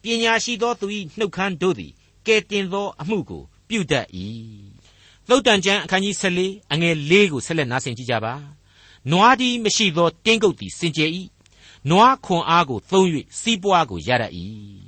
[0.02, 0.86] ပညာရှိသောသူ၏
[1.18, 1.92] နှုတ်ခမ်းတို့သည်
[2.26, 4.06] ကဲတင်သောအမှုကိုပြုတတ်၏
[5.28, 8.34] သုတ်တန်ကျမ်းအခန်းကြီး14အငယ်၄ကိုဆက်လက်နားဆင်ကြကြပါ
[9.10, 11.10] နွားဒီမရှိသောတင်းကုတ်သည်စင်ကြယ်၏
[11.90, 13.06] နွားခွန်အားကိုသုံး၍
[13.40, 14.32] စီးပွားကိုရတတ်၏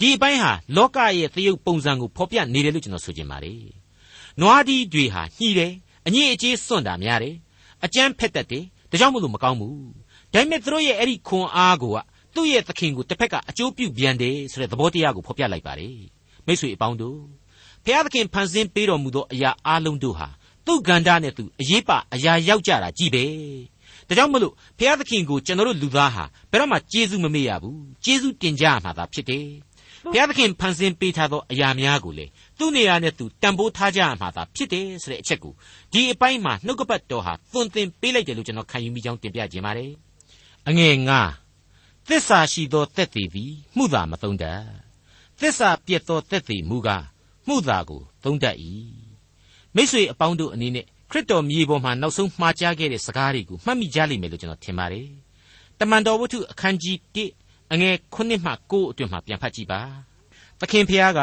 [0.00, 3.60] ဒီအပိုင်းဟာလောကရဲ့သရုပ်ပုံစံကိုဖော်ပြနေတယ်လို့ကျွန်တော်ဆိုချင်ပါတယ်
[4.40, 5.72] နွားဒီတွေဟာညှိတယ်
[6.06, 7.36] အညစ်အကြေးစွန့်တာများတယ်
[7.84, 9.76] အကြမ်းဖက်တတ်တယ်ဒါကြောင့်မလို့မကောင်းဘူး
[10.32, 11.98] ဒါပေမဲ့သူတို့ရဲ့အဲ့ဒီခွန်အားကိုက
[12.34, 15.96] သူ့ရဲ့သခင်ကိုတစ်ဖက်ကအကျိုးပြုပြန်တယ်ဆိုတဲ့သဘောတရားကိုဖော်ပြလိုက်ပါတယ်
[16.46, 17.20] မိတ်ဆွေအပေါင်းတို့
[17.84, 20.28] ဖျားသခင်ဖန်ဆင်းပေးတော်မူသောအရာအလုံးတို့ဟာ
[20.66, 23.24] သူ့ကန္တာနဲ့သူအရေးပါအရာရောက်ကြတာကြည့်ပဲ
[24.08, 29.46] ဒါကြောင့်မလို့ဖျားသခင်ကိုကျွန်တော်တို့လူသားဟာဘယ်တော့မှကျေးဇူးမမေ့ရဘူးကျေးဇူးတင်ကြရမှာသာဖြစ်တယ်
[30.06, 32.26] ဘုရားသခင်ဖန်ဆင်းပေးထားသောအရာများကိုလေ
[32.58, 35.52] သူ့နေရာနဲ့သူတန်ဖိုးထားကြရမှာသာဖြစ်တယ်ဆိုတဲ့အချက်ကို
[35.92, 39.92] ဒီအပိုင်းမှာနှုတ်ကပတ်တော်ဟာသွန်သင်ပေးလိုက်တယ်လို့ကျွန်တော်ခံယူမိကြောင်းတင်ပြခြင်းပါတယ်
[40.68, 41.20] အငယ်ငါ
[42.08, 44.62] သစ္စာရှိသောတက်သေးသည်မှုသာမသုံးတတ်
[45.40, 47.04] သစ္စာပြတ်သောတက်သေးမူကား
[47.48, 48.56] မှုသာကိုသုံးတတ်၏
[49.74, 55.08] မိတ်ဆွေအပေါင်းတို့အနေနဲ့ခရစ်တော်မြေပေါ်မှာနောက်ဆုံးမှားကြားခဲ့တဲ့စကားတွေကိုမှတ်မိကြလိမ့်မယ်လို့ကျွန်တော်ထင်ပါတယ်
[55.78, 59.80] တမန်တော်ဝတ္ထုအခန်းကြီး1 အငယ်9မှ9အတွင်မှာပြန်ဖတ်ကြည့်ပါ
[60.60, 61.20] သခင်ဖျားက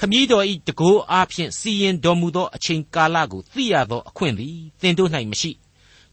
[0.00, 5.50] ခမည်းတော်ဤတကိုးအားဖြင့်စီရင်တော်မူသောအချိန်ကာလကိုသိရသောအခွင့်သည်သင်တို့၌မရှိ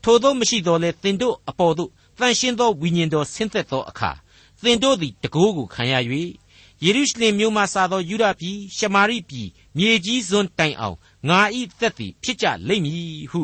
[0.03, 1.89] ထိုသောမရှိသောလဲသင်တို့အပေါ်သို့
[2.20, 4.12] တန်ရှင်းသောဝိညာဉ်တော်ဆင်းသက်သောအခါ
[4.63, 5.93] သင်တို့သည်တကိုးကိုခံရ၍
[6.84, 10.98] ယေရုရှလင်မြို့မှစသောယူဒပြည်ရှမာရိပြည်မြေကြီးစွန်းတိုင်အောင်
[11.29, 13.41] ငါဤသက်သည်ဖြစ်ကြလိမ့်မည်ဟု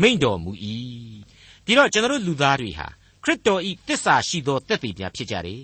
[0.00, 0.50] မိန့်တော်မူ၏
[1.64, 2.88] ဒီတော့ကျွန်တော်လူသားတွေဟာ
[3.23, 5.63] ခရစ်တော်ဤတစ္ဆာရှိသောသက်သေပြဖြစ်ကြတယ်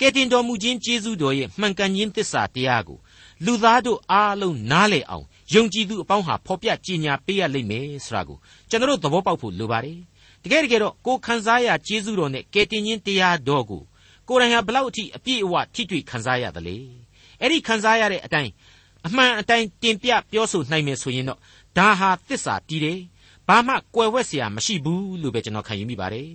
[0.00, 2.98] ကယ်တင်တော်မူခြင်းကျေးဇူးတော်ရဲ့မှန်ကန်ခြင်းသစ္စာတရားကို
[3.44, 8.38] လူသားတို့အားလုံးနားလည်အောင်ယုံကြည်သူအပေါင်းဟာဖော်ပြကြင်ညာပေးရလိမ့်မယ်ဆိုတာကို
[8.68, 9.98] ကျွန်တော်သဘောပေါက်ဖို့လိုပါတယ်
[10.42, 13.82] တကယ်တကယ်တော့ကိုခံစားရကျေးဇူးတော်နဲ့ကယ်တင်ခြင်းတရားတော်ကို
[14.28, 16.76] ကိုယ်တိုင်ဟာဘလောက်အထိအပြည့်အဝထိတွေ့ခံစားရသလဲ
[17.40, 18.50] အဲ့ဒီခံစားရတဲ့အတိုင်း
[19.06, 21.38] အမှန်အတိုင်းတင်ပြပြောဆိုနိုင်မယ်ဆိုရင်တော့
[21.78, 23.00] ဒါဟာသစ္စာတည်တယ်
[23.48, 26.28] ဘာမှကွယ်ဝှက်เสียမရှိဘူးလို့ပဲကျွန်တော်ခံယူမိပါတယ်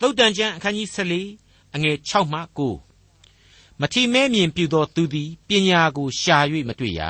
[0.00, 2.40] သုတ်တန်ကျမ်းအခန်းကြီး14အငယ်6မှ
[3.08, 6.36] 9မထီမဲမြင်ပြုသောသူသည်ပညာကိုရှာ၍
[6.68, 7.00] မတွေ့ရ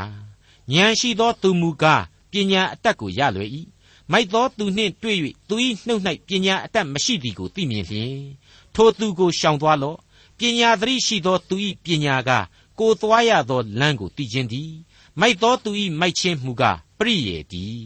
[0.72, 3.50] ဉာဏ်ရှိသောသူမူကားပညာအတတ်ကိုရလွယ်၏
[4.12, 5.54] မိုက်သောသူနှင့်တွေ့၍သူ၏
[5.86, 8.18] နှုတ်၌ပညာအတတ်မရှိသည်ကိုသိမြင်လျင်
[8.74, 9.98] ထိုသူကိုရှောင်သွားလော့
[10.38, 12.30] ပညာသတိရှိသောသူ၏ပညာက
[12.78, 14.72] ကိုသွားရသောလမ်းကိုသိခြင်းသည်
[15.20, 17.80] မိုက်သောသူ၏မိုက်ခြင်းမူကားပရိယေတည်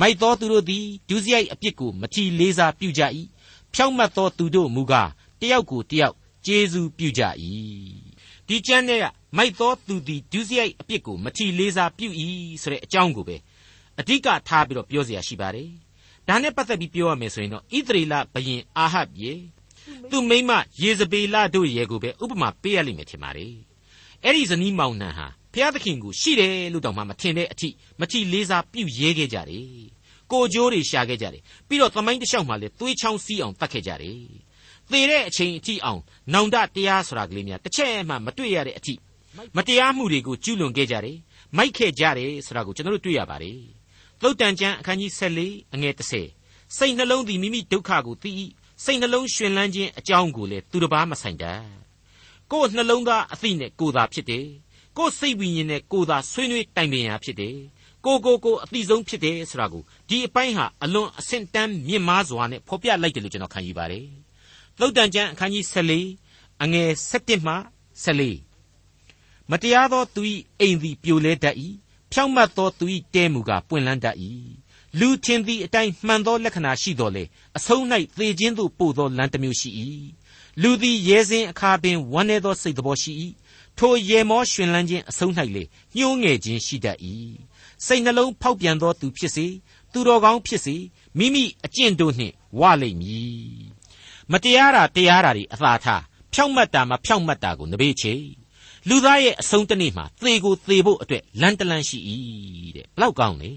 [0.00, 3.02] မိုက်သောသူတို့သည်ဒုစရိုက်အပြစ်ကိုမထီလေးစားပြုကြ၏
[3.75, 5.09] ဖြောင့်မတ်သောသူတို့မူကား
[5.41, 7.21] တယောက်ကိုတယောက်ကျေးဇူးပြုကြ၏
[8.47, 9.05] ဒီကျမ်းထဲက
[9.37, 12.07] မိုက်သောသူသည်ဒုစရိုက်အပြစ်ကိုမထီလေးစားပြု၏
[12.61, 13.37] ဆိုတဲ့အကြောင်းကိုပဲ
[13.99, 15.69] အဓိကထားပြီးတော့ပြောเสียရှိပါတယ်
[16.27, 19.33] ဒါနဲ့ပတ်သက်ပြီးပြောရမယ်ဆိုရင်တော့ဣသရေလဘရင်အာဟပ်ရေ
[20.11, 23.53] သူမိမယေဇဗေလတို့ရဲ့ကိုပဲဥပမာပေးရလိမ့်မယ်ထင်ပါတယ်
[24.23, 29.67] အဲ့ဒီဇနီးမောင်နှံဟာဘုရားသခင်ကိုရှိတယ်လို့တောင်မှမထင်တဲ့အထိမထီလေးစားပြုရဲခဲ့ကြတယ်
[30.32, 34.18] ကိုကြိုးတွေရှာခဲ့ကြတယ်ပြီးတော့သမိုင်းတစ်လျှောက်မှာလေသွေးချောင်းစီးအောင်တတ်ခဲ့ကြတယ်
[34.90, 36.00] သေတဲ့အချိန်အထိအောင်
[36.34, 38.94] နောင်တတရားဆိုတာကလေးများတစ်ချက်မှမတွေ့ရတဲ့အထိ
[39.56, 41.18] မတရားမှုတွေကိုကျူးလွန်ခဲ့ကြတယ်
[41.56, 43.58] မိုက်ခဲ့ကြတယ်ဆိုတာကိုကျွန်တော်တို့တွေ့ရပါတယ်
[44.20, 45.10] သုတ်တန်ကျမ်းအခန်းကြီး
[45.42, 48.30] 14အငယ်30စိတ်နှလုံးသည်မိမိဒုက္ခကိုသိ၏
[48.84, 51.62] စိတ်နှလုံးရှင်လန်းခြင်းအကြောင်းကိုလည်းသူတစ်ပါးမဆိုင်တတ်
[52.52, 54.46] ကိုယ်နှလုံးသားအသိနဲ့ကိုယ်သာဖြစ်တယ်
[54.96, 57.56] ကိုယ်စိတ်ဝိညာဉ်နဲ့ကိုယ်သာဆွေးနွေးတိုင်ပင်ရာဖြစ်တယ်
[58.06, 64.06] ကိုကိုကိုအတိဆုံးဖြစ်တယ်ဆိုတာကိုဒီအပိုင်းဟာအလွန်အဆင့်တန်းမြင့်မားစွာနဲ့ဖော်ပြလိုက်တယ်လို့ကျွန်တော်ခံယူပါတယ်
[64.78, 67.54] သုတ်တန်ကျမ်းအခန်းကြီး14အငယ်17မှ
[68.04, 70.22] 14မတရားသောသူ၏
[70.60, 71.56] အိမ်သည်ပြိုလဲတတ်၏
[72.12, 74.16] ဖြောင့်မတ်သောသူ၏တဲမူကပွင့်လန်းတတ်၏
[74.98, 77.24] လူထင်သည့်အတိုင်းမှန်သောလက္ခဏာရှိတော်လေ
[77.56, 77.82] အဆုံး၌
[78.18, 79.70] သေခြင်းသို့ပို့သောလမ်းတစ်မျိုးရှိ၏
[80.62, 83.12] လူသည်ရဲစင်းအခါပင်ဝမ်းနည်းသောစိတ်တော်ရှိ၏
[83.78, 85.62] ထိုရေမောရှင်လန်းခြင်းအဆုံး၌လေ
[85.96, 86.98] ညှိုးငယ်ခြင်းရှိတတ်၏
[87.86, 89.46] စိတ်နှလုံးဖောက်ပြန်သောသူဖြစ်စေ
[89.92, 90.76] သူတော်ကောင်းဖြစ်စေ
[91.18, 93.64] မိမိအကျင့်တို့နှင့်ဝလိမ့်မည်
[94.32, 98.14] မတရားတာတရားတာတွေအသာထားဖြောင့်မတ်တာမဖြောင့်မတ်တာကိုနဘေးချေ
[98.88, 101.98] လူသားရဲ့အဆုံးတနေ့မှာသေကိုသေဖို့အတွက်လန်တလန်ရှိ၏
[102.76, 103.52] တဲ့ဘလောက်ကောင်းလဲ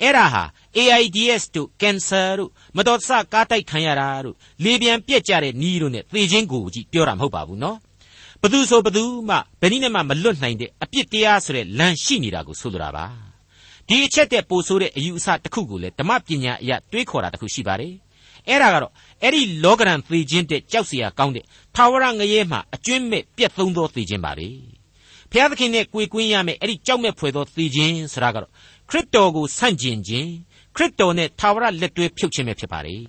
[0.00, 0.44] အဲ့ဒါဟာ
[0.76, 7.78] AIDS တို့ cancer တို့မတော်တဆကားတိုက်ခံရတာတို့လေပြန်ပြက်ကြတဲ့နီးတို့နဲ့သေခြင်းကိုကြီးပြောတာမဟုတ်ပါဘူးနော်
[8.42, 13.31] ဘသူဆိုဘသူမှဘယ်နည်းနဲ့မှမလွတ်နိုင်တဲ့အပြစ်တရားဆိုတဲ့လမ်းရှိနေတာကိုဆိုလိုတာပါ
[13.88, 17.94] ဒီအချက်တဲ့ပိုဆိုးတဲ့အယူအဆတစ်ခုကိုလည်းဓမ္မပညာအရတွေးခေါ်တာတစ်ခုရှိပါတယ်
[18.48, 18.92] အဲ့ဒါကတော့
[19.22, 24.48] အဲ့ဒီလောကရန်သေခြင်းတဲ့ကြောက်စရာကောင်းတဲ့ထာဝရငရဲမှာအကျွင့်မဲ့ပြက်သုံးသောသေခြင်းပါပဲ
[25.30, 28.50] ဘုရားသခင်နဲ့ကိုယ်ကွင်းရမယ်အဲ့ဒီကြောက်မဲ့ဖွယ်သောသေခြင်းဆိုတာကတော့
[28.90, 30.28] ခရစ်တော်ကိုဆန့်ကျင်ခြင်း
[30.76, 33.00] ခရစ်တော်နဲ့ထာဝရလက်တွဲဖြုတ်ခြင်းပဲဖြစ်ပါတယ်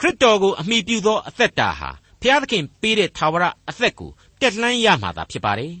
[0.00, 1.90] ခရစ်တော်ကိုအမိပြုသောအသက်တာဟာ
[2.20, 5.72] ဘုရားသခင်ပေးတဲ့ထာဝရအသက်ကိုတက်လှမ်းရမှာသာဖြစ်ပါတယ်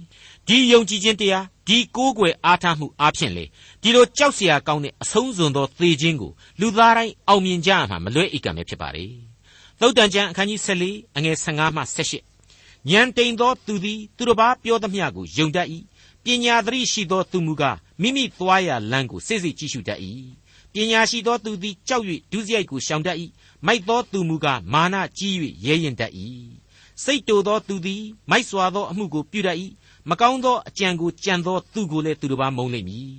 [0.46, 3.44] ဒီယုံကြည်ခြင်းတရား ဒီကိုးကွယ်အားထားမှုအပြင်လေ
[3.82, 9.04] ဒီလိုကြောက်စရာကောင်းတဲ့အဆုံးစွန်သောသေခြင်းကိုလူသားတိုင်းအောင်မြင်ကြရမှာမလွဲဧကံပဲဖြစ်ပါလေ
[9.80, 11.82] သုတ်တန်ကျမ်းအခန်းကြီး14အငယ်15မှ
[12.32, 15.68] 18ဉာဏ်တိမ်သောသူသည်သူတစ်ပါးပြောသမျှကိုယုံတတ်၏
[16.24, 20.00] ပညာသတိရှိသောသူမူကားမိမိသွားရာလမ်းကိုစိတ်စိတ်ကြည့်ရှုတတ်၏
[20.72, 23.16] ပညာရှိသောသူသည်ကြောက်၍ဒုစရိုက်ကိုရှောင်တတ်၏
[23.66, 25.34] မိုက်သောသူမူကားမာနကြီး၍
[25.66, 26.12] ရဲရင်တတ်၏
[27.04, 29.56] စိတ်တူသောသူသည်မိုက်စွာသောအမှုကိုပြုတတ်၏
[30.10, 33.10] မကောင်းသောအကြံကိုကြံသောသူကိုလည်းသူတစ်ပါးမုန်းလိမ့်မည်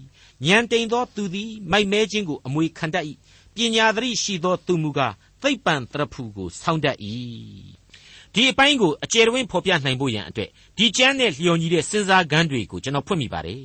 [0.45, 3.05] ဉာဏ်တိမ်သောသူသည်မိုက်မဲခြင်းကိုအမွေခံတတ်၏
[3.55, 6.97] ပညာသတိရှိသောသူမူကားသိပ္ပံတရဖူကိုဆောင်းတတ်၏
[8.33, 13.63] ဒီအပိုင်းကိုအကျယ်တွင်ဖော်ပြနိုင်ဖို့ရန်အတွက်ဒီကျမ်းနဲ့လျော်ညီတဲ့စဉ်းစားခန်းတွေကိုကျွန်တော်ဖွင့်မိပါတယ်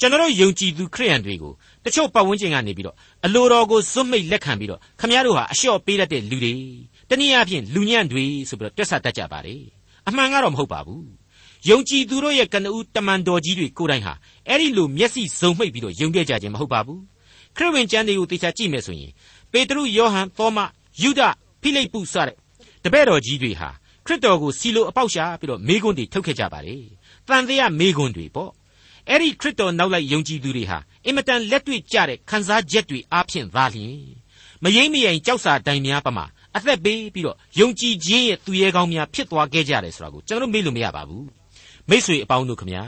[0.00, 1.52] ကျွန်တော်ယုံကြည်သူခရိယန်တွေကို
[1.84, 6.54] တချို့ပတ်ဝန်းကျင်ကနေပြီးတော့အလိုတော်ကိုစွန့်မိတ်လက်ခံပြီးတော့ခမည်းတော်ဟာအလျှော့ပေးတတ်တဲ့လူတွေ
[7.10, 9.62] တနည်းအားဖြင့်လူညံ့တွေဆိုပြီးတော့တွက်ဆတတ်ကြပါတယ်
[10.08, 11.23] အမှန်ကတော့မဟုတ်ပါဘူး
[11.70, 14.12] ယုံကြည်သူတို့ရဲ့ကနဦးတမန်တော်ကြီးတွေကိုယ်တိုင်ဟာ
[14.48, 17.00] အဲ့ဒီလိုမျက်စိစုံမှိတ်ပြီးတော့ယုံခဲ့ကြခြင်းမဟုတ်ပါဘူး
[17.56, 19.12] ခရစ်ဝင်ကျမ်းတွေကိုသေချာကြည့်မယ်ဆိုရင်
[19.52, 20.58] ပေတရုယောဟန်သောမ
[21.02, 21.20] ယုဒ
[21.62, 22.36] ဖိလိပ္ပုစတဲ့
[22.84, 23.68] တပည့်တော်ကြီးတွေဟာ
[24.06, 26.76] ခရစ်တော်ကိုစီလိုအပေါက်ရှာပြီးတော့မေးခွန်းတွေထုတ်ခဲ့ကြပါလေ
[27.28, 28.50] တန်တရားမေးခွန်းတွေပေါ့
[29.08, 33.98] အဲ့ဒီခရစ်တော်နောက်လိုက်ယုံကြည်သူတွေဟာအင်မတန်လက်တွေ့ကျတဲ့ခံစားချက်တွေအားဖြင့်သာလျှင်
[34.62, 36.24] မယိမ့်မယိမ်ကြောက်စာတိုင်များပမာ
[36.56, 41.43] အသက်ပေးပြီးတော့ယုံကြည်ခြင်းရဲ့သူရဲကောင်းများဖြစ်သွားခဲ့ကြတယ်ဆိုတာကိုကျွန်တော်မေ့လို့မရပါဘူး
[41.90, 42.84] မိษွေအပေါင်းတို့ခမညာ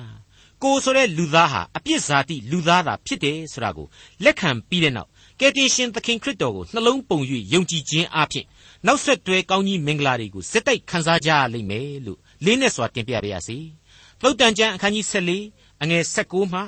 [0.63, 3.87] ကိုဆိုတဲ့လူသားဟာအပြစ်ဇာတိလူသားသာဖြစ်တယ်ဆိုတာကို
[4.25, 5.09] လက်ခံပြီးတဲ့နောက်
[5.41, 7.19] ကယ်တင်ရှင်သခင်ခရစ်တော်ကိုနှလုံးပုံ၍
[7.53, 8.47] ယုံကြည်ခြင်းအပြင်
[8.87, 13.59] နောက်ဆက်တွဲကောင်းကြီးမင်္ဂလာတွေကိုစက်တိုက်ခံစားကြရလိမ့်မယ်လို့လေးနဲ့စွာတင်ပြပါရစေ။
[14.23, 16.61] သုတ်တန်ကျမ်းအခန်းကြီး14အငယ်16မှ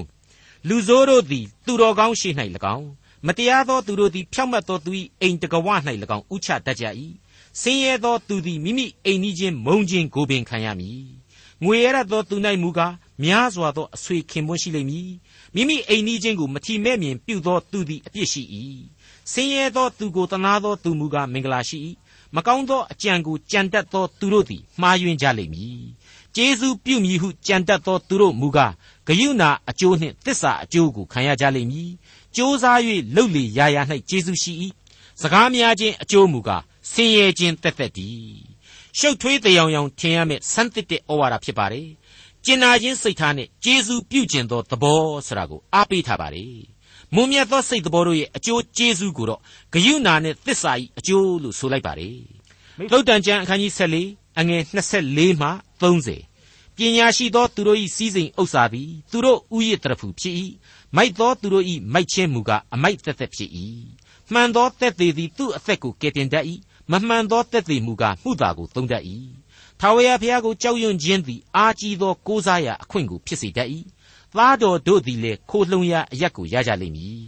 [0.00, 2.28] 23လူဆိုးတို့သည်သူတော်ကောင်းရှိ၌၎
[2.74, 2.88] င်း
[3.26, 5.66] မတရားသောသူတို့သည်ဖြောက်မတ်သောသူ၏အိမ်တကဝ၌၎
[6.16, 6.84] င်းဥချတတ်ကြ၏။
[7.60, 11.06] ဆင်းရဲသောသူသည်မိမိအိမ်ကြီးချင်းမုံချင်းကိုပင်ခံရမည်။
[11.64, 15.10] ငွေရသောသူ၌မူကားများစွာသောအဆွေခင်ပွန်းရှိလိမ့်မည်
[15.54, 18.42] မိမိအိမ်နီးချင်းကိုမထီမဲ့မြင်ပြုသောသူသည်အပြစ်ရှိ၏
[19.32, 21.78] ဆင်းရဲသောသူကိုတနာသောသူမူကားမင်္ဂလာရှိ၏
[22.34, 25.82] မကောင်းသောအကြံကိုကြံတတ်သောသူတို့သည်မှားယွင်းကြလိမ့်မည်
[26.36, 28.72] ကျေးဇူးပြုမည်ဟုကြံတတ်သောသူတို့မူကား
[29.06, 31.90] ဂယုဏအကျိုးနှင့်တစ္ဆာအကျိုးကိုခံရကြလိမ့်မည်
[32.36, 32.78] ကြိုးစား၍
[33.14, 34.52] လှုပ်လေရာရာ၌ကျေးဇူးရှိ၏
[35.20, 38.55] စကားများခြင်းအကျိုးမူကားဆင်းရဲခြင်းတက်တက်တည်း
[38.98, 41.88] ရှုပ်ထွေးတရားရောင်ထင်ရမယ့်ဆန်းသစ်တဲ့ဩဝါဒဖြစ်ပါတယ်
[42.44, 46.46] ကျင်နာခြင်းစိတ်ထားနဲ့ကျေးဇူးပြုကျင်သောသဘောဆိုတာကိုအားပေးထားပါလေ
[47.14, 49.40] မွန်မြတ်သောစိတ်သဘောတို့ရဲ့အကျိုးကျေးဇူးကိုတော့
[49.72, 52.10] ဂယုဏနဲ့သစ္စာ၏အကျိုးလို့ဆိုလိုက်ပါလေ
[52.90, 53.72] သုတ်တန်ကျမ်းအခန်းကြီး
[54.06, 54.62] 14အငယ်
[55.06, 55.48] 24မှ
[55.82, 60.34] 30ပညာရှိသောသူတို့၏စီးစိမ်ဥစ္စာသည်သူတို့ဥယျတရဖူဖြစ်၏
[60.96, 63.50] မိုက်သောသူတို့၏မိုက်ခြင်းမူကားအမိုက်သက်သက်ဖြစ်၏
[64.32, 66.44] မှန်သောသက်သေသည်သူ့အသက်ကိုကယ်တင်တတ်၏
[66.90, 69.02] မမှန်သောသက်သေမူကားမှုသာကိုသုံးတတ်၏
[69.80, 73.68] ထာဝရဘုရားကိုကြောက်ရွံ့ခြင်းသည်အာကြီးသောကိုးစားရာအခွင့်ကိုဖြစ်စေတတ်၏
[74.36, 77.26] သားတော်တို့သည်လည်းခိုလှုံရာအရက်ကိုရကြလိမ့်မည်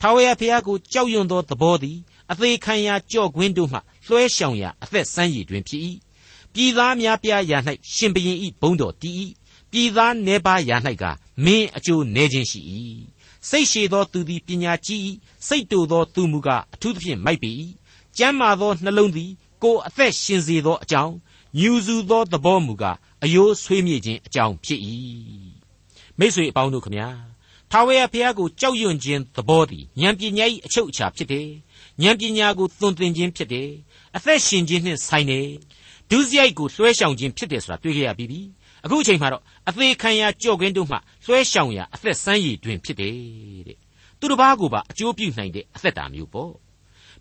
[0.00, 1.98] ထာဝရဘုရားကိုကြောက်ရွံ့သောသဘောသည်
[2.30, 5.82] အသေးခံရာကြော့ကွင်းတို့မှလွှဲရှောင်ရာအသက်ဆန်းရည်တွင်ဖြစ်၏
[6.52, 7.58] ပြည်သားများပြားရာ၌
[7.94, 9.14] ရှင်ဘရင်ဤဘုံတော်တည်၏
[9.70, 11.04] ပြည်သားနေပါရာ၌က
[11.44, 12.60] မင်းအကျိုးနေခြင်းရှိ၏
[13.48, 15.00] စိတ်ရှည်သောသူသည်ပညာကြီး၏
[15.46, 17.50] စိတ်တူသောသူမူကားအထူးသဖြင့်မိုက်ပေ၏
[18.18, 19.30] ကျမ်းမာသောနှလုံးသည်
[19.62, 21.14] ကိုယ်အသက်ရှင်စေသောအကြောင်း
[21.58, 24.80] ညူစုသောသဘောမူကားအယိုးဆွေးမြေ့ခြင်းအကြောင်းဖြစ်၏
[26.18, 27.08] မိษွေအပေါင်းတို့ခမညာ
[27.70, 31.48] ထာဝရဘုရားကိုကြောက်ရွံ့ခြင်းသဘောသည်ဉာဏ်ပညာ၏အချုပ်အခြာဖြစ်တယ်
[32.02, 33.70] ဉာဏ်ပညာကိုသွန်သင်ခြင်းဖြစ်တယ်
[34.16, 35.48] အသက်ရှင်ခြင်းနှင့်ဆိုင်တယ်
[36.10, 38.40] ဒုစရိုက်ကိုလွှဲရှောင်ခြင်းဖြစ်တယ်ဆိုတာတွေ့ကြရပြီးပြီ
[38.84, 43.14] အခုအချိန်မှာတော့အသေးခံရကြော့ကင်းတို့မှလွှဲရှောင်ရာအသက်ဆန်းရည်တွင်ဖြစ်တယ်
[43.68, 43.78] တဲ့
[44.18, 46.63] သူတစ်ပါးကိုပါအကျိုးပြုနိုင်တဲ့အသက်တာမျိုးပေါ့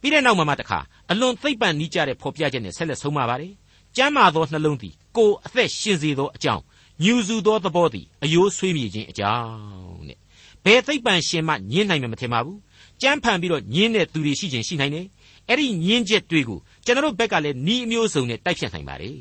[0.03, 0.79] ပြီးတဲ့နောက်မှာမှတခါ
[1.11, 3.53] အလွန်သိပ်ပံနီးကြတဲ့ဖော်ပြချက်နဲ့ဆက်လက်ဆုံးပါပါတယ်
[3.97, 6.63] ကျမ်းမာသောနှလုံးသည်ကိုယ်အသက်ရှင်စေသောအကြောင်း
[7.03, 10.17] ညူစုသောသဘောသည်အယိုးဆွေးမြေခြင်းအကြောင်းတဲ့
[10.65, 12.59] ဘယ်သိပ္ပံရှင်မှညင်းနိုင်မှာမထင်ပါဘူး
[13.01, 15.05] ကြမ်းဖန်ပြီးတော့ညင်းတဲ့သူတွေရှိခြင်းရှိနိုင်တယ်
[15.49, 19.17] အဲ့ဒီညင်းချက်တွေကိုကျွန်တော်တို့ဘက်ကလည်းဤအမျိုးစုံနဲ့တိုက်ဖြတ်နိုင်ပါတယ်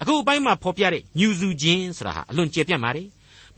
[0.00, 3.08] အခုအပိုင်းမှာဖော်ပြတဲ့ညူစုခြင်းဆိုတာဟာအလွန်ကျေပြတ်ပါတယ်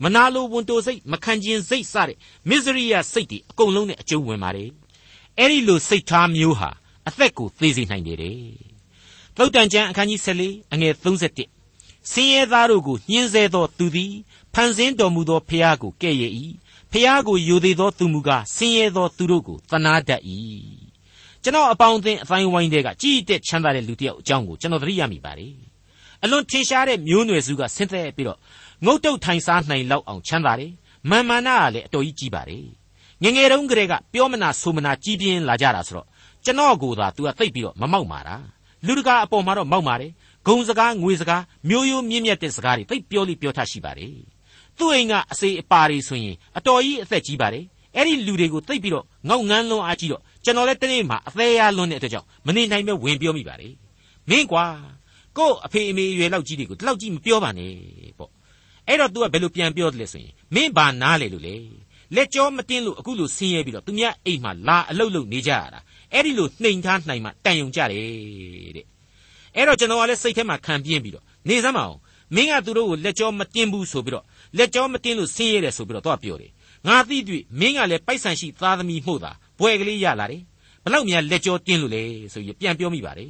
[0.03, 2.17] မနာလိုဝန်တိုစိတ်မခံခြင်းစိတ်စတဲ့
[2.49, 4.69] မစ္စရိယစိတ်တွေအကုန်လုံးနဲ့အကျုံးဝင်ပါတယ်
[5.39, 6.69] အဲ့ဒီလိုစိတ်ထားမျိုးဟာ
[7.07, 8.17] အသက်ကိုသေစေနိုင်တယ်
[9.37, 14.13] သုတ်တန်ကျမ်းအခန်းကြီး14အငယ်31ဆင်းရဲသားတို့ကိုညှင်းဆဲသောသူသည်
[14.53, 16.31] ဖန်ဆင်းတော်မူသောဖျားကိုကဲ့ရဲ့၏
[16.91, 20.21] ဖျားကိုယိုသေးသောသူမူကားဆင်းရဲသောသူတို့ကိုသနာတတ်၏
[21.43, 25.53] ကျွန်တော်အပေါင်းအသင်းအတိုင်းဝိုင်းတွေကကြည်တက်ချမ်းသာတဲ့လူတစ်ယောက်အကြောင်းကိုကျွန်တော်သတိရမိပါတယ်
[26.23, 28.39] အလွန်ထင်ရှားတဲ့မျိုးနွယ်စုကဆင်းသက်ပြီးတော့
[28.85, 30.71] ငုတ်တုတ်ထိုင်စားနိုင်လောက်အောင်ချမ်းသာတယ်
[31.09, 32.65] မာမာနာကလည်းအတော်ကြီးကြီးပါတယ်
[33.23, 36.07] ငငယ်တုန်းကတည်းကပြောမနာဆိုမနာကြီးပြင်းလာကြတာဆိုတော့
[36.45, 38.35] ကျွန်တော်ကိုသာ तू ကသိပ်ပြီးတော့မမောက်မာတာ
[38.87, 40.11] လူတကာအပေါ်မှာတော့မောက်ပါတယ်
[40.47, 44.13] ဂုံစကားငွေစကားမျိုးရိုးမြင့်မြတ်တဲ့စကားတွေသိပြောလိပြောထရှိပါတယ်
[44.77, 53.73] သူ့အိမ်ကအစေအပါတွေဆိုရင်အတော်ကြီးအသက်ကြီးပါတယ်အဲ့ဒီလူတွေကိုသိပြီးတော့ငေါငန်းလွန်းအားကြီးတော့ကျွန်တော်လည်းတနေ့မှအသေးရလွန်းတဲ့အတွက်ကြောင့်မနေနိုင်ပဲဝင်ပြောမိပါတယ်
[54.29, 54.65] မင်းကွာ
[55.37, 57.71] ကို့အဖေအမေအရွယ်လောက်ကြီးတွေကိုဒီလောက်ကြီးမပြောပါနဲ့
[58.19, 58.31] ပေါ့
[58.87, 61.55] အဲ့တော့ तू ကဘယ်လိုပြန်ပြောတယ်လဲဆိုရင်မင်းဘာနားလေလို့လေ
[62.16, 65.80] လက်ကြောမတင်းလို့အခုလိုဆင်းရဲပြီးတော့သူများအိမ်မှာလာအလုတ်လုတ်နေကြရတာ
[66.12, 68.86] အဲ့ဒီလိုနှိမ်ထားနိုင်မှတန်ယုံကြတယ်တဲ့
[69.56, 71.98] အဲ့တော့ကျွန်တော်ကလည်းစိတ်ထဲမှာခံပြင်းပြီးတော့နေစမ်းမအောင်
[72.34, 74.24] မင်းကသူတို့ကိုလက်ကြောမတင်းဘူးဆိုပြီးတော့
[74.58, 76.50] လက်ကြောမတင်းလို့ဆင်းရဲတယ်ဆိုပြီးတော့တော့ပြောတယ်
[76.86, 80.42] ငါသိတွေ့မင်းကလည်းပိုက်ဆံရှိသားသမီးမှုသာဘွယ်ကလေးရလာတယ်
[80.84, 83.28] ဘလောက်များလက်ကြောတင်းလို့လဲဆိုပြီးပြန်ပြောမိပါတယ်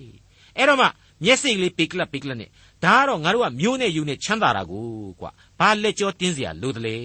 [0.57, 0.87] အဲ့တော့မှ
[1.25, 2.51] မျက်စိလေးပိကလပ်ပိကလပ်နဲ့
[2.85, 4.87] ဒါကတော့ငါတို့ကမျိုးနဲ့ယူနဲ့ချမ်းသာတာကို
[5.21, 6.97] ကွာဘာလက်ကြောတင်းเสียလို့တလေ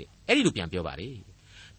[0.00, 1.15] တဲ့ အဲ့ဒီလိုပြန်ပြောပါတယ်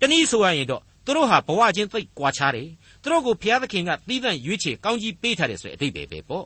[0.00, 2.68] တနည်းဆိုရရင်တော့သူတို့ဟာဘဝချင်းသိပ်ကွာခြားတယ်
[3.02, 6.44] သူတို့ကိုဘုရားသခင်ကသီးသန့်ရွေးချယ်ကောင်းကြီးပေးထားတယ်ဆိုတဲ့အတိတ်ပဲပဲပေါ့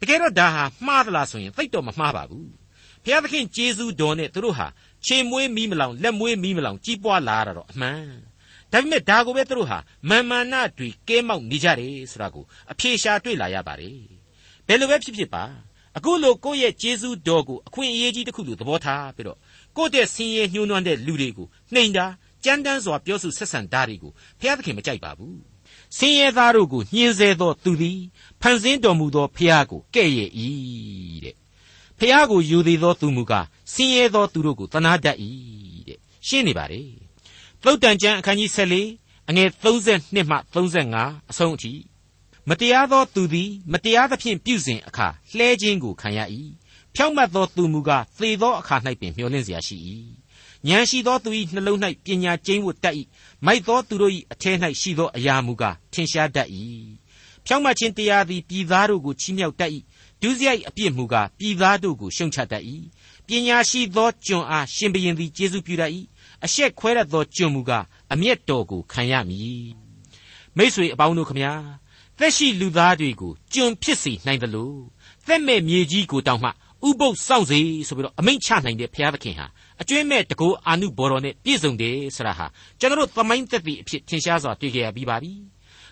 [0.00, 2.48] တကယ်တော့ဒါဟာမှားသလားဆိုရင်သိပ်တော့မမှားပါဘူး
[3.04, 4.66] ဘုရားသခင်ကျေးဇူးတော်နဲ့သူတို့ဟာ
[5.06, 8.04] ခြေမွေးမီးမလောင်လက်မွေးမီးမလောင်ကြီးပွားလာတာတော့အမှန်
[8.72, 13.98] ဒါပေမဲ့ဒါကိုပဲသူတို့ဟာမာမာနတွေကဲမောက်နေကြတယ်ဆိုတာကိုအဖြေရှာတွေ့လာရပါတယ်
[14.66, 15.44] ဘယ်လိုပဲဖြစ်ဖြစ်ပါ
[15.96, 19.38] အခုလိုကိုယ့်ရဲ့ကျေးဇူးတော်ကိုအခွင့်အရေးကြီးတစ်ခုလိုသဘောထားပြီးတော့
[19.80, 22.06] ကိုယ့်တဲ့ဆင်းရဲညှိုးနွမ်းတဲ့လူတွေကိုနှိမ်တာ
[22.44, 25.38] ကြမ်းတမ်းစွာပြောဆိုဆက်ဆံတာတွေကိုဘုရားသခင်မကြိုက်ပါဘူး
[25.96, 28.00] ဆင်းရဲသားတို့ကိုညှင်းဆဲသောသူသည်
[28.40, 30.30] ဖန်ဆင်းတော်မူသောဘုရားကိုကဲ့ရဲ့၏
[31.24, 31.34] တဲ့
[31.98, 35.16] ဘုရားကိုယူသေးသောသူမူကားဆင်းရဲသောသူတို့ကိုတနာတတ်၏
[35.88, 36.82] တဲ့ရှင်းနေပါလေ
[37.62, 41.72] သုတ်တန်ကျမ်းအခန်းကြီး14အငယ်32မှ35အဆုံးအထိ
[42.48, 46.20] မတရားသောသူသည်မတရားသဖြင့်ပြုစဉ်အခါလှဲခြင်းကိုခံရ၏
[46.95, 49.77] ဖြောင့်မတ်သောသူမူကားသေသောအခါ၌ပင်မျှော်လင့်เสียရှိ၏
[50.67, 52.95] ဉာဏ်ရှိသောသူ၏နှလုံး၌ပညာကျိန်းဝတ်တတ်၏
[53.45, 56.49] မိုက်သောသူတို့၏အထဲ၌ရှိသောအရာမူကားထင်ရှားတတ်၏
[57.45, 59.71] ဖြောင့်မတ်ခြင်းတရားသည်ပြည်သားတို့ကိုချီးမြှောက်တတ်၏
[60.21, 62.63] ဒုစရိုက်အပြစ်မူကားပြည်သားတို့ကိုရှုံချတတ်၏
[63.27, 65.91] ပညာရှိသောကျွန်အားရှင်ဘရင်သည်ကျေးဇူးပြုတတ်၏
[66.45, 69.67] အရှက်ခွဲတတ်သောကျွန်မူကားအမျက်တော်ကိုခံရမည်
[70.57, 71.53] မိษွေအပေါင်းတို့ခမညာ
[72.19, 74.71] သက်ရှိလူသားတွေကိုကျွန်ဖြစ်စေနိုင်သလို
[75.25, 76.49] သက်မဲ့မြေကြီးကိုတောင်မှ
[76.88, 79.46] ဥပုပ်စောင့်စေဆိုပြီးတော့အမိန့်ချနိုင်တဲ့ဘုရားသခင်ဟာ
[79.80, 82.46] အကျွင့်မဲ့တကောအာနုဘော်တော်နဲ့ပြည့်စုံတယ်ဆိုတာဟာ
[82.80, 85.32] ကျွန်တော်တို့သမိုင်းသက်သေအဖြစ်ထင်ရှားစွာတွေ့ကြရပြီးပါပြီ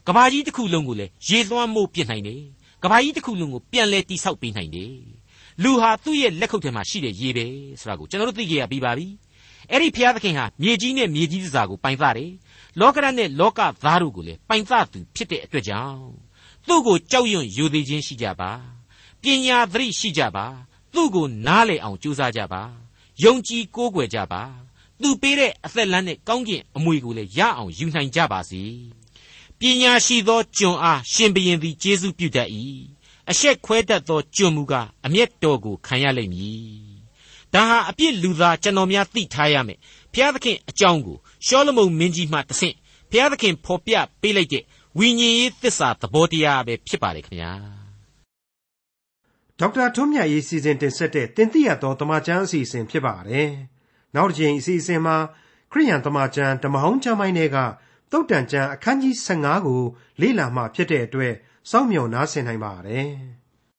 [0.06, 2.42] ကဘာကြီးတစ်ခုလုံးကိုလည်းရေလွှမ်းမိုးပြစ်နိုင်တယ်
[2.82, 4.94] ကဘာကြီးတစ်ခုလုံးကိုပြန်လဲတိဆောက်ပေးနိုင်တယ်
[5.62, 7.46] လူဟာသူ့ရဲ့လက်ခုပ်ထဲမှာရှိတဲ့ရေပဲ
[7.80, 9.06] ဆိုတာကိုကျွန်တော်တို့သိကြရပြီးပါပြီ
[9.70, 12.30] အဲ့ဒီဘုရားသခင်ဟာမြေကြီးနဲ့မြေကြီးစာကိုပိုင်သတယ်
[12.80, 16.08] လောကရနဲ့လောကသားတို့ကိုလည်းပိုင်သသူဖြစ်တဲ့အတွက်ကြောင့်
[16.68, 18.50] သူ့ကိုကြောက်ရွံ့ယူသေးခြင်းရှိကြပါ
[19.22, 20.46] ပညာသတိရှိကြပါ
[20.98, 22.62] သူ့ကိုနားလည်အောင်ကြိုးစားကြပါ
[23.24, 24.42] ယုံကြည်ကိုးကွယ်ကြပါ
[25.00, 28.62] သူပေးတဲ့အသက်လမ်းနဲ့ကောင်းကင်အမွေကိုလည်းရအောင်ယူနိုင်ကြပါစေ
[29.58, 32.48] ပညာရှိသောကျွန်အားရှင်ဘရင်သည်ကျေးဇူးပြုတတ်၏
[33.30, 36.62] အရှက်ခွဲတတ်သောကျွန်မူကားအမျက်တော်ကိုခံရလိမ့်မည်
[37.54, 39.78] ဒါဟာအပြစ်လူသားကျွန်တော်များသိထားရမယ်
[40.12, 42.74] ဘုရားသခင်အကြောင်းကိုရှောလမုန်မင်းကြီးမှတဆင့်
[43.10, 44.64] ဘုရားသခင်ဖော်ပြပေးလိုက်တဲ့
[44.98, 47.77] ဝိညာဉ်ရေးသစ္စာသဘောတရားပဲဖြစ်ပါလေခင်ဗျာ
[49.60, 53.48] ဒေါက်တာထွန်းမြတ်ရေးစီစဉ်တင်ဆက်တဲ့တင်ပြတော်တမချန်းအစီအစဉ်ဖြစ်ပါတယ်
[54.14, 55.16] နောက်တစ်ချိန်အစီအစဉ်မှာ
[55.72, 57.58] ခရိယန်တမချန်းဓမ္မဟောင်းကျမ်းပိုင်းတွေက
[58.12, 59.82] တုတ်တန်ကျမ်းအခန်းကြီး15ကို
[60.20, 61.34] လေ့လာမှဖြစ်တဲ့အတွက်
[61.70, 63.08] စောင့်မျှော်နားဆင်နိုင်ပါတယ်။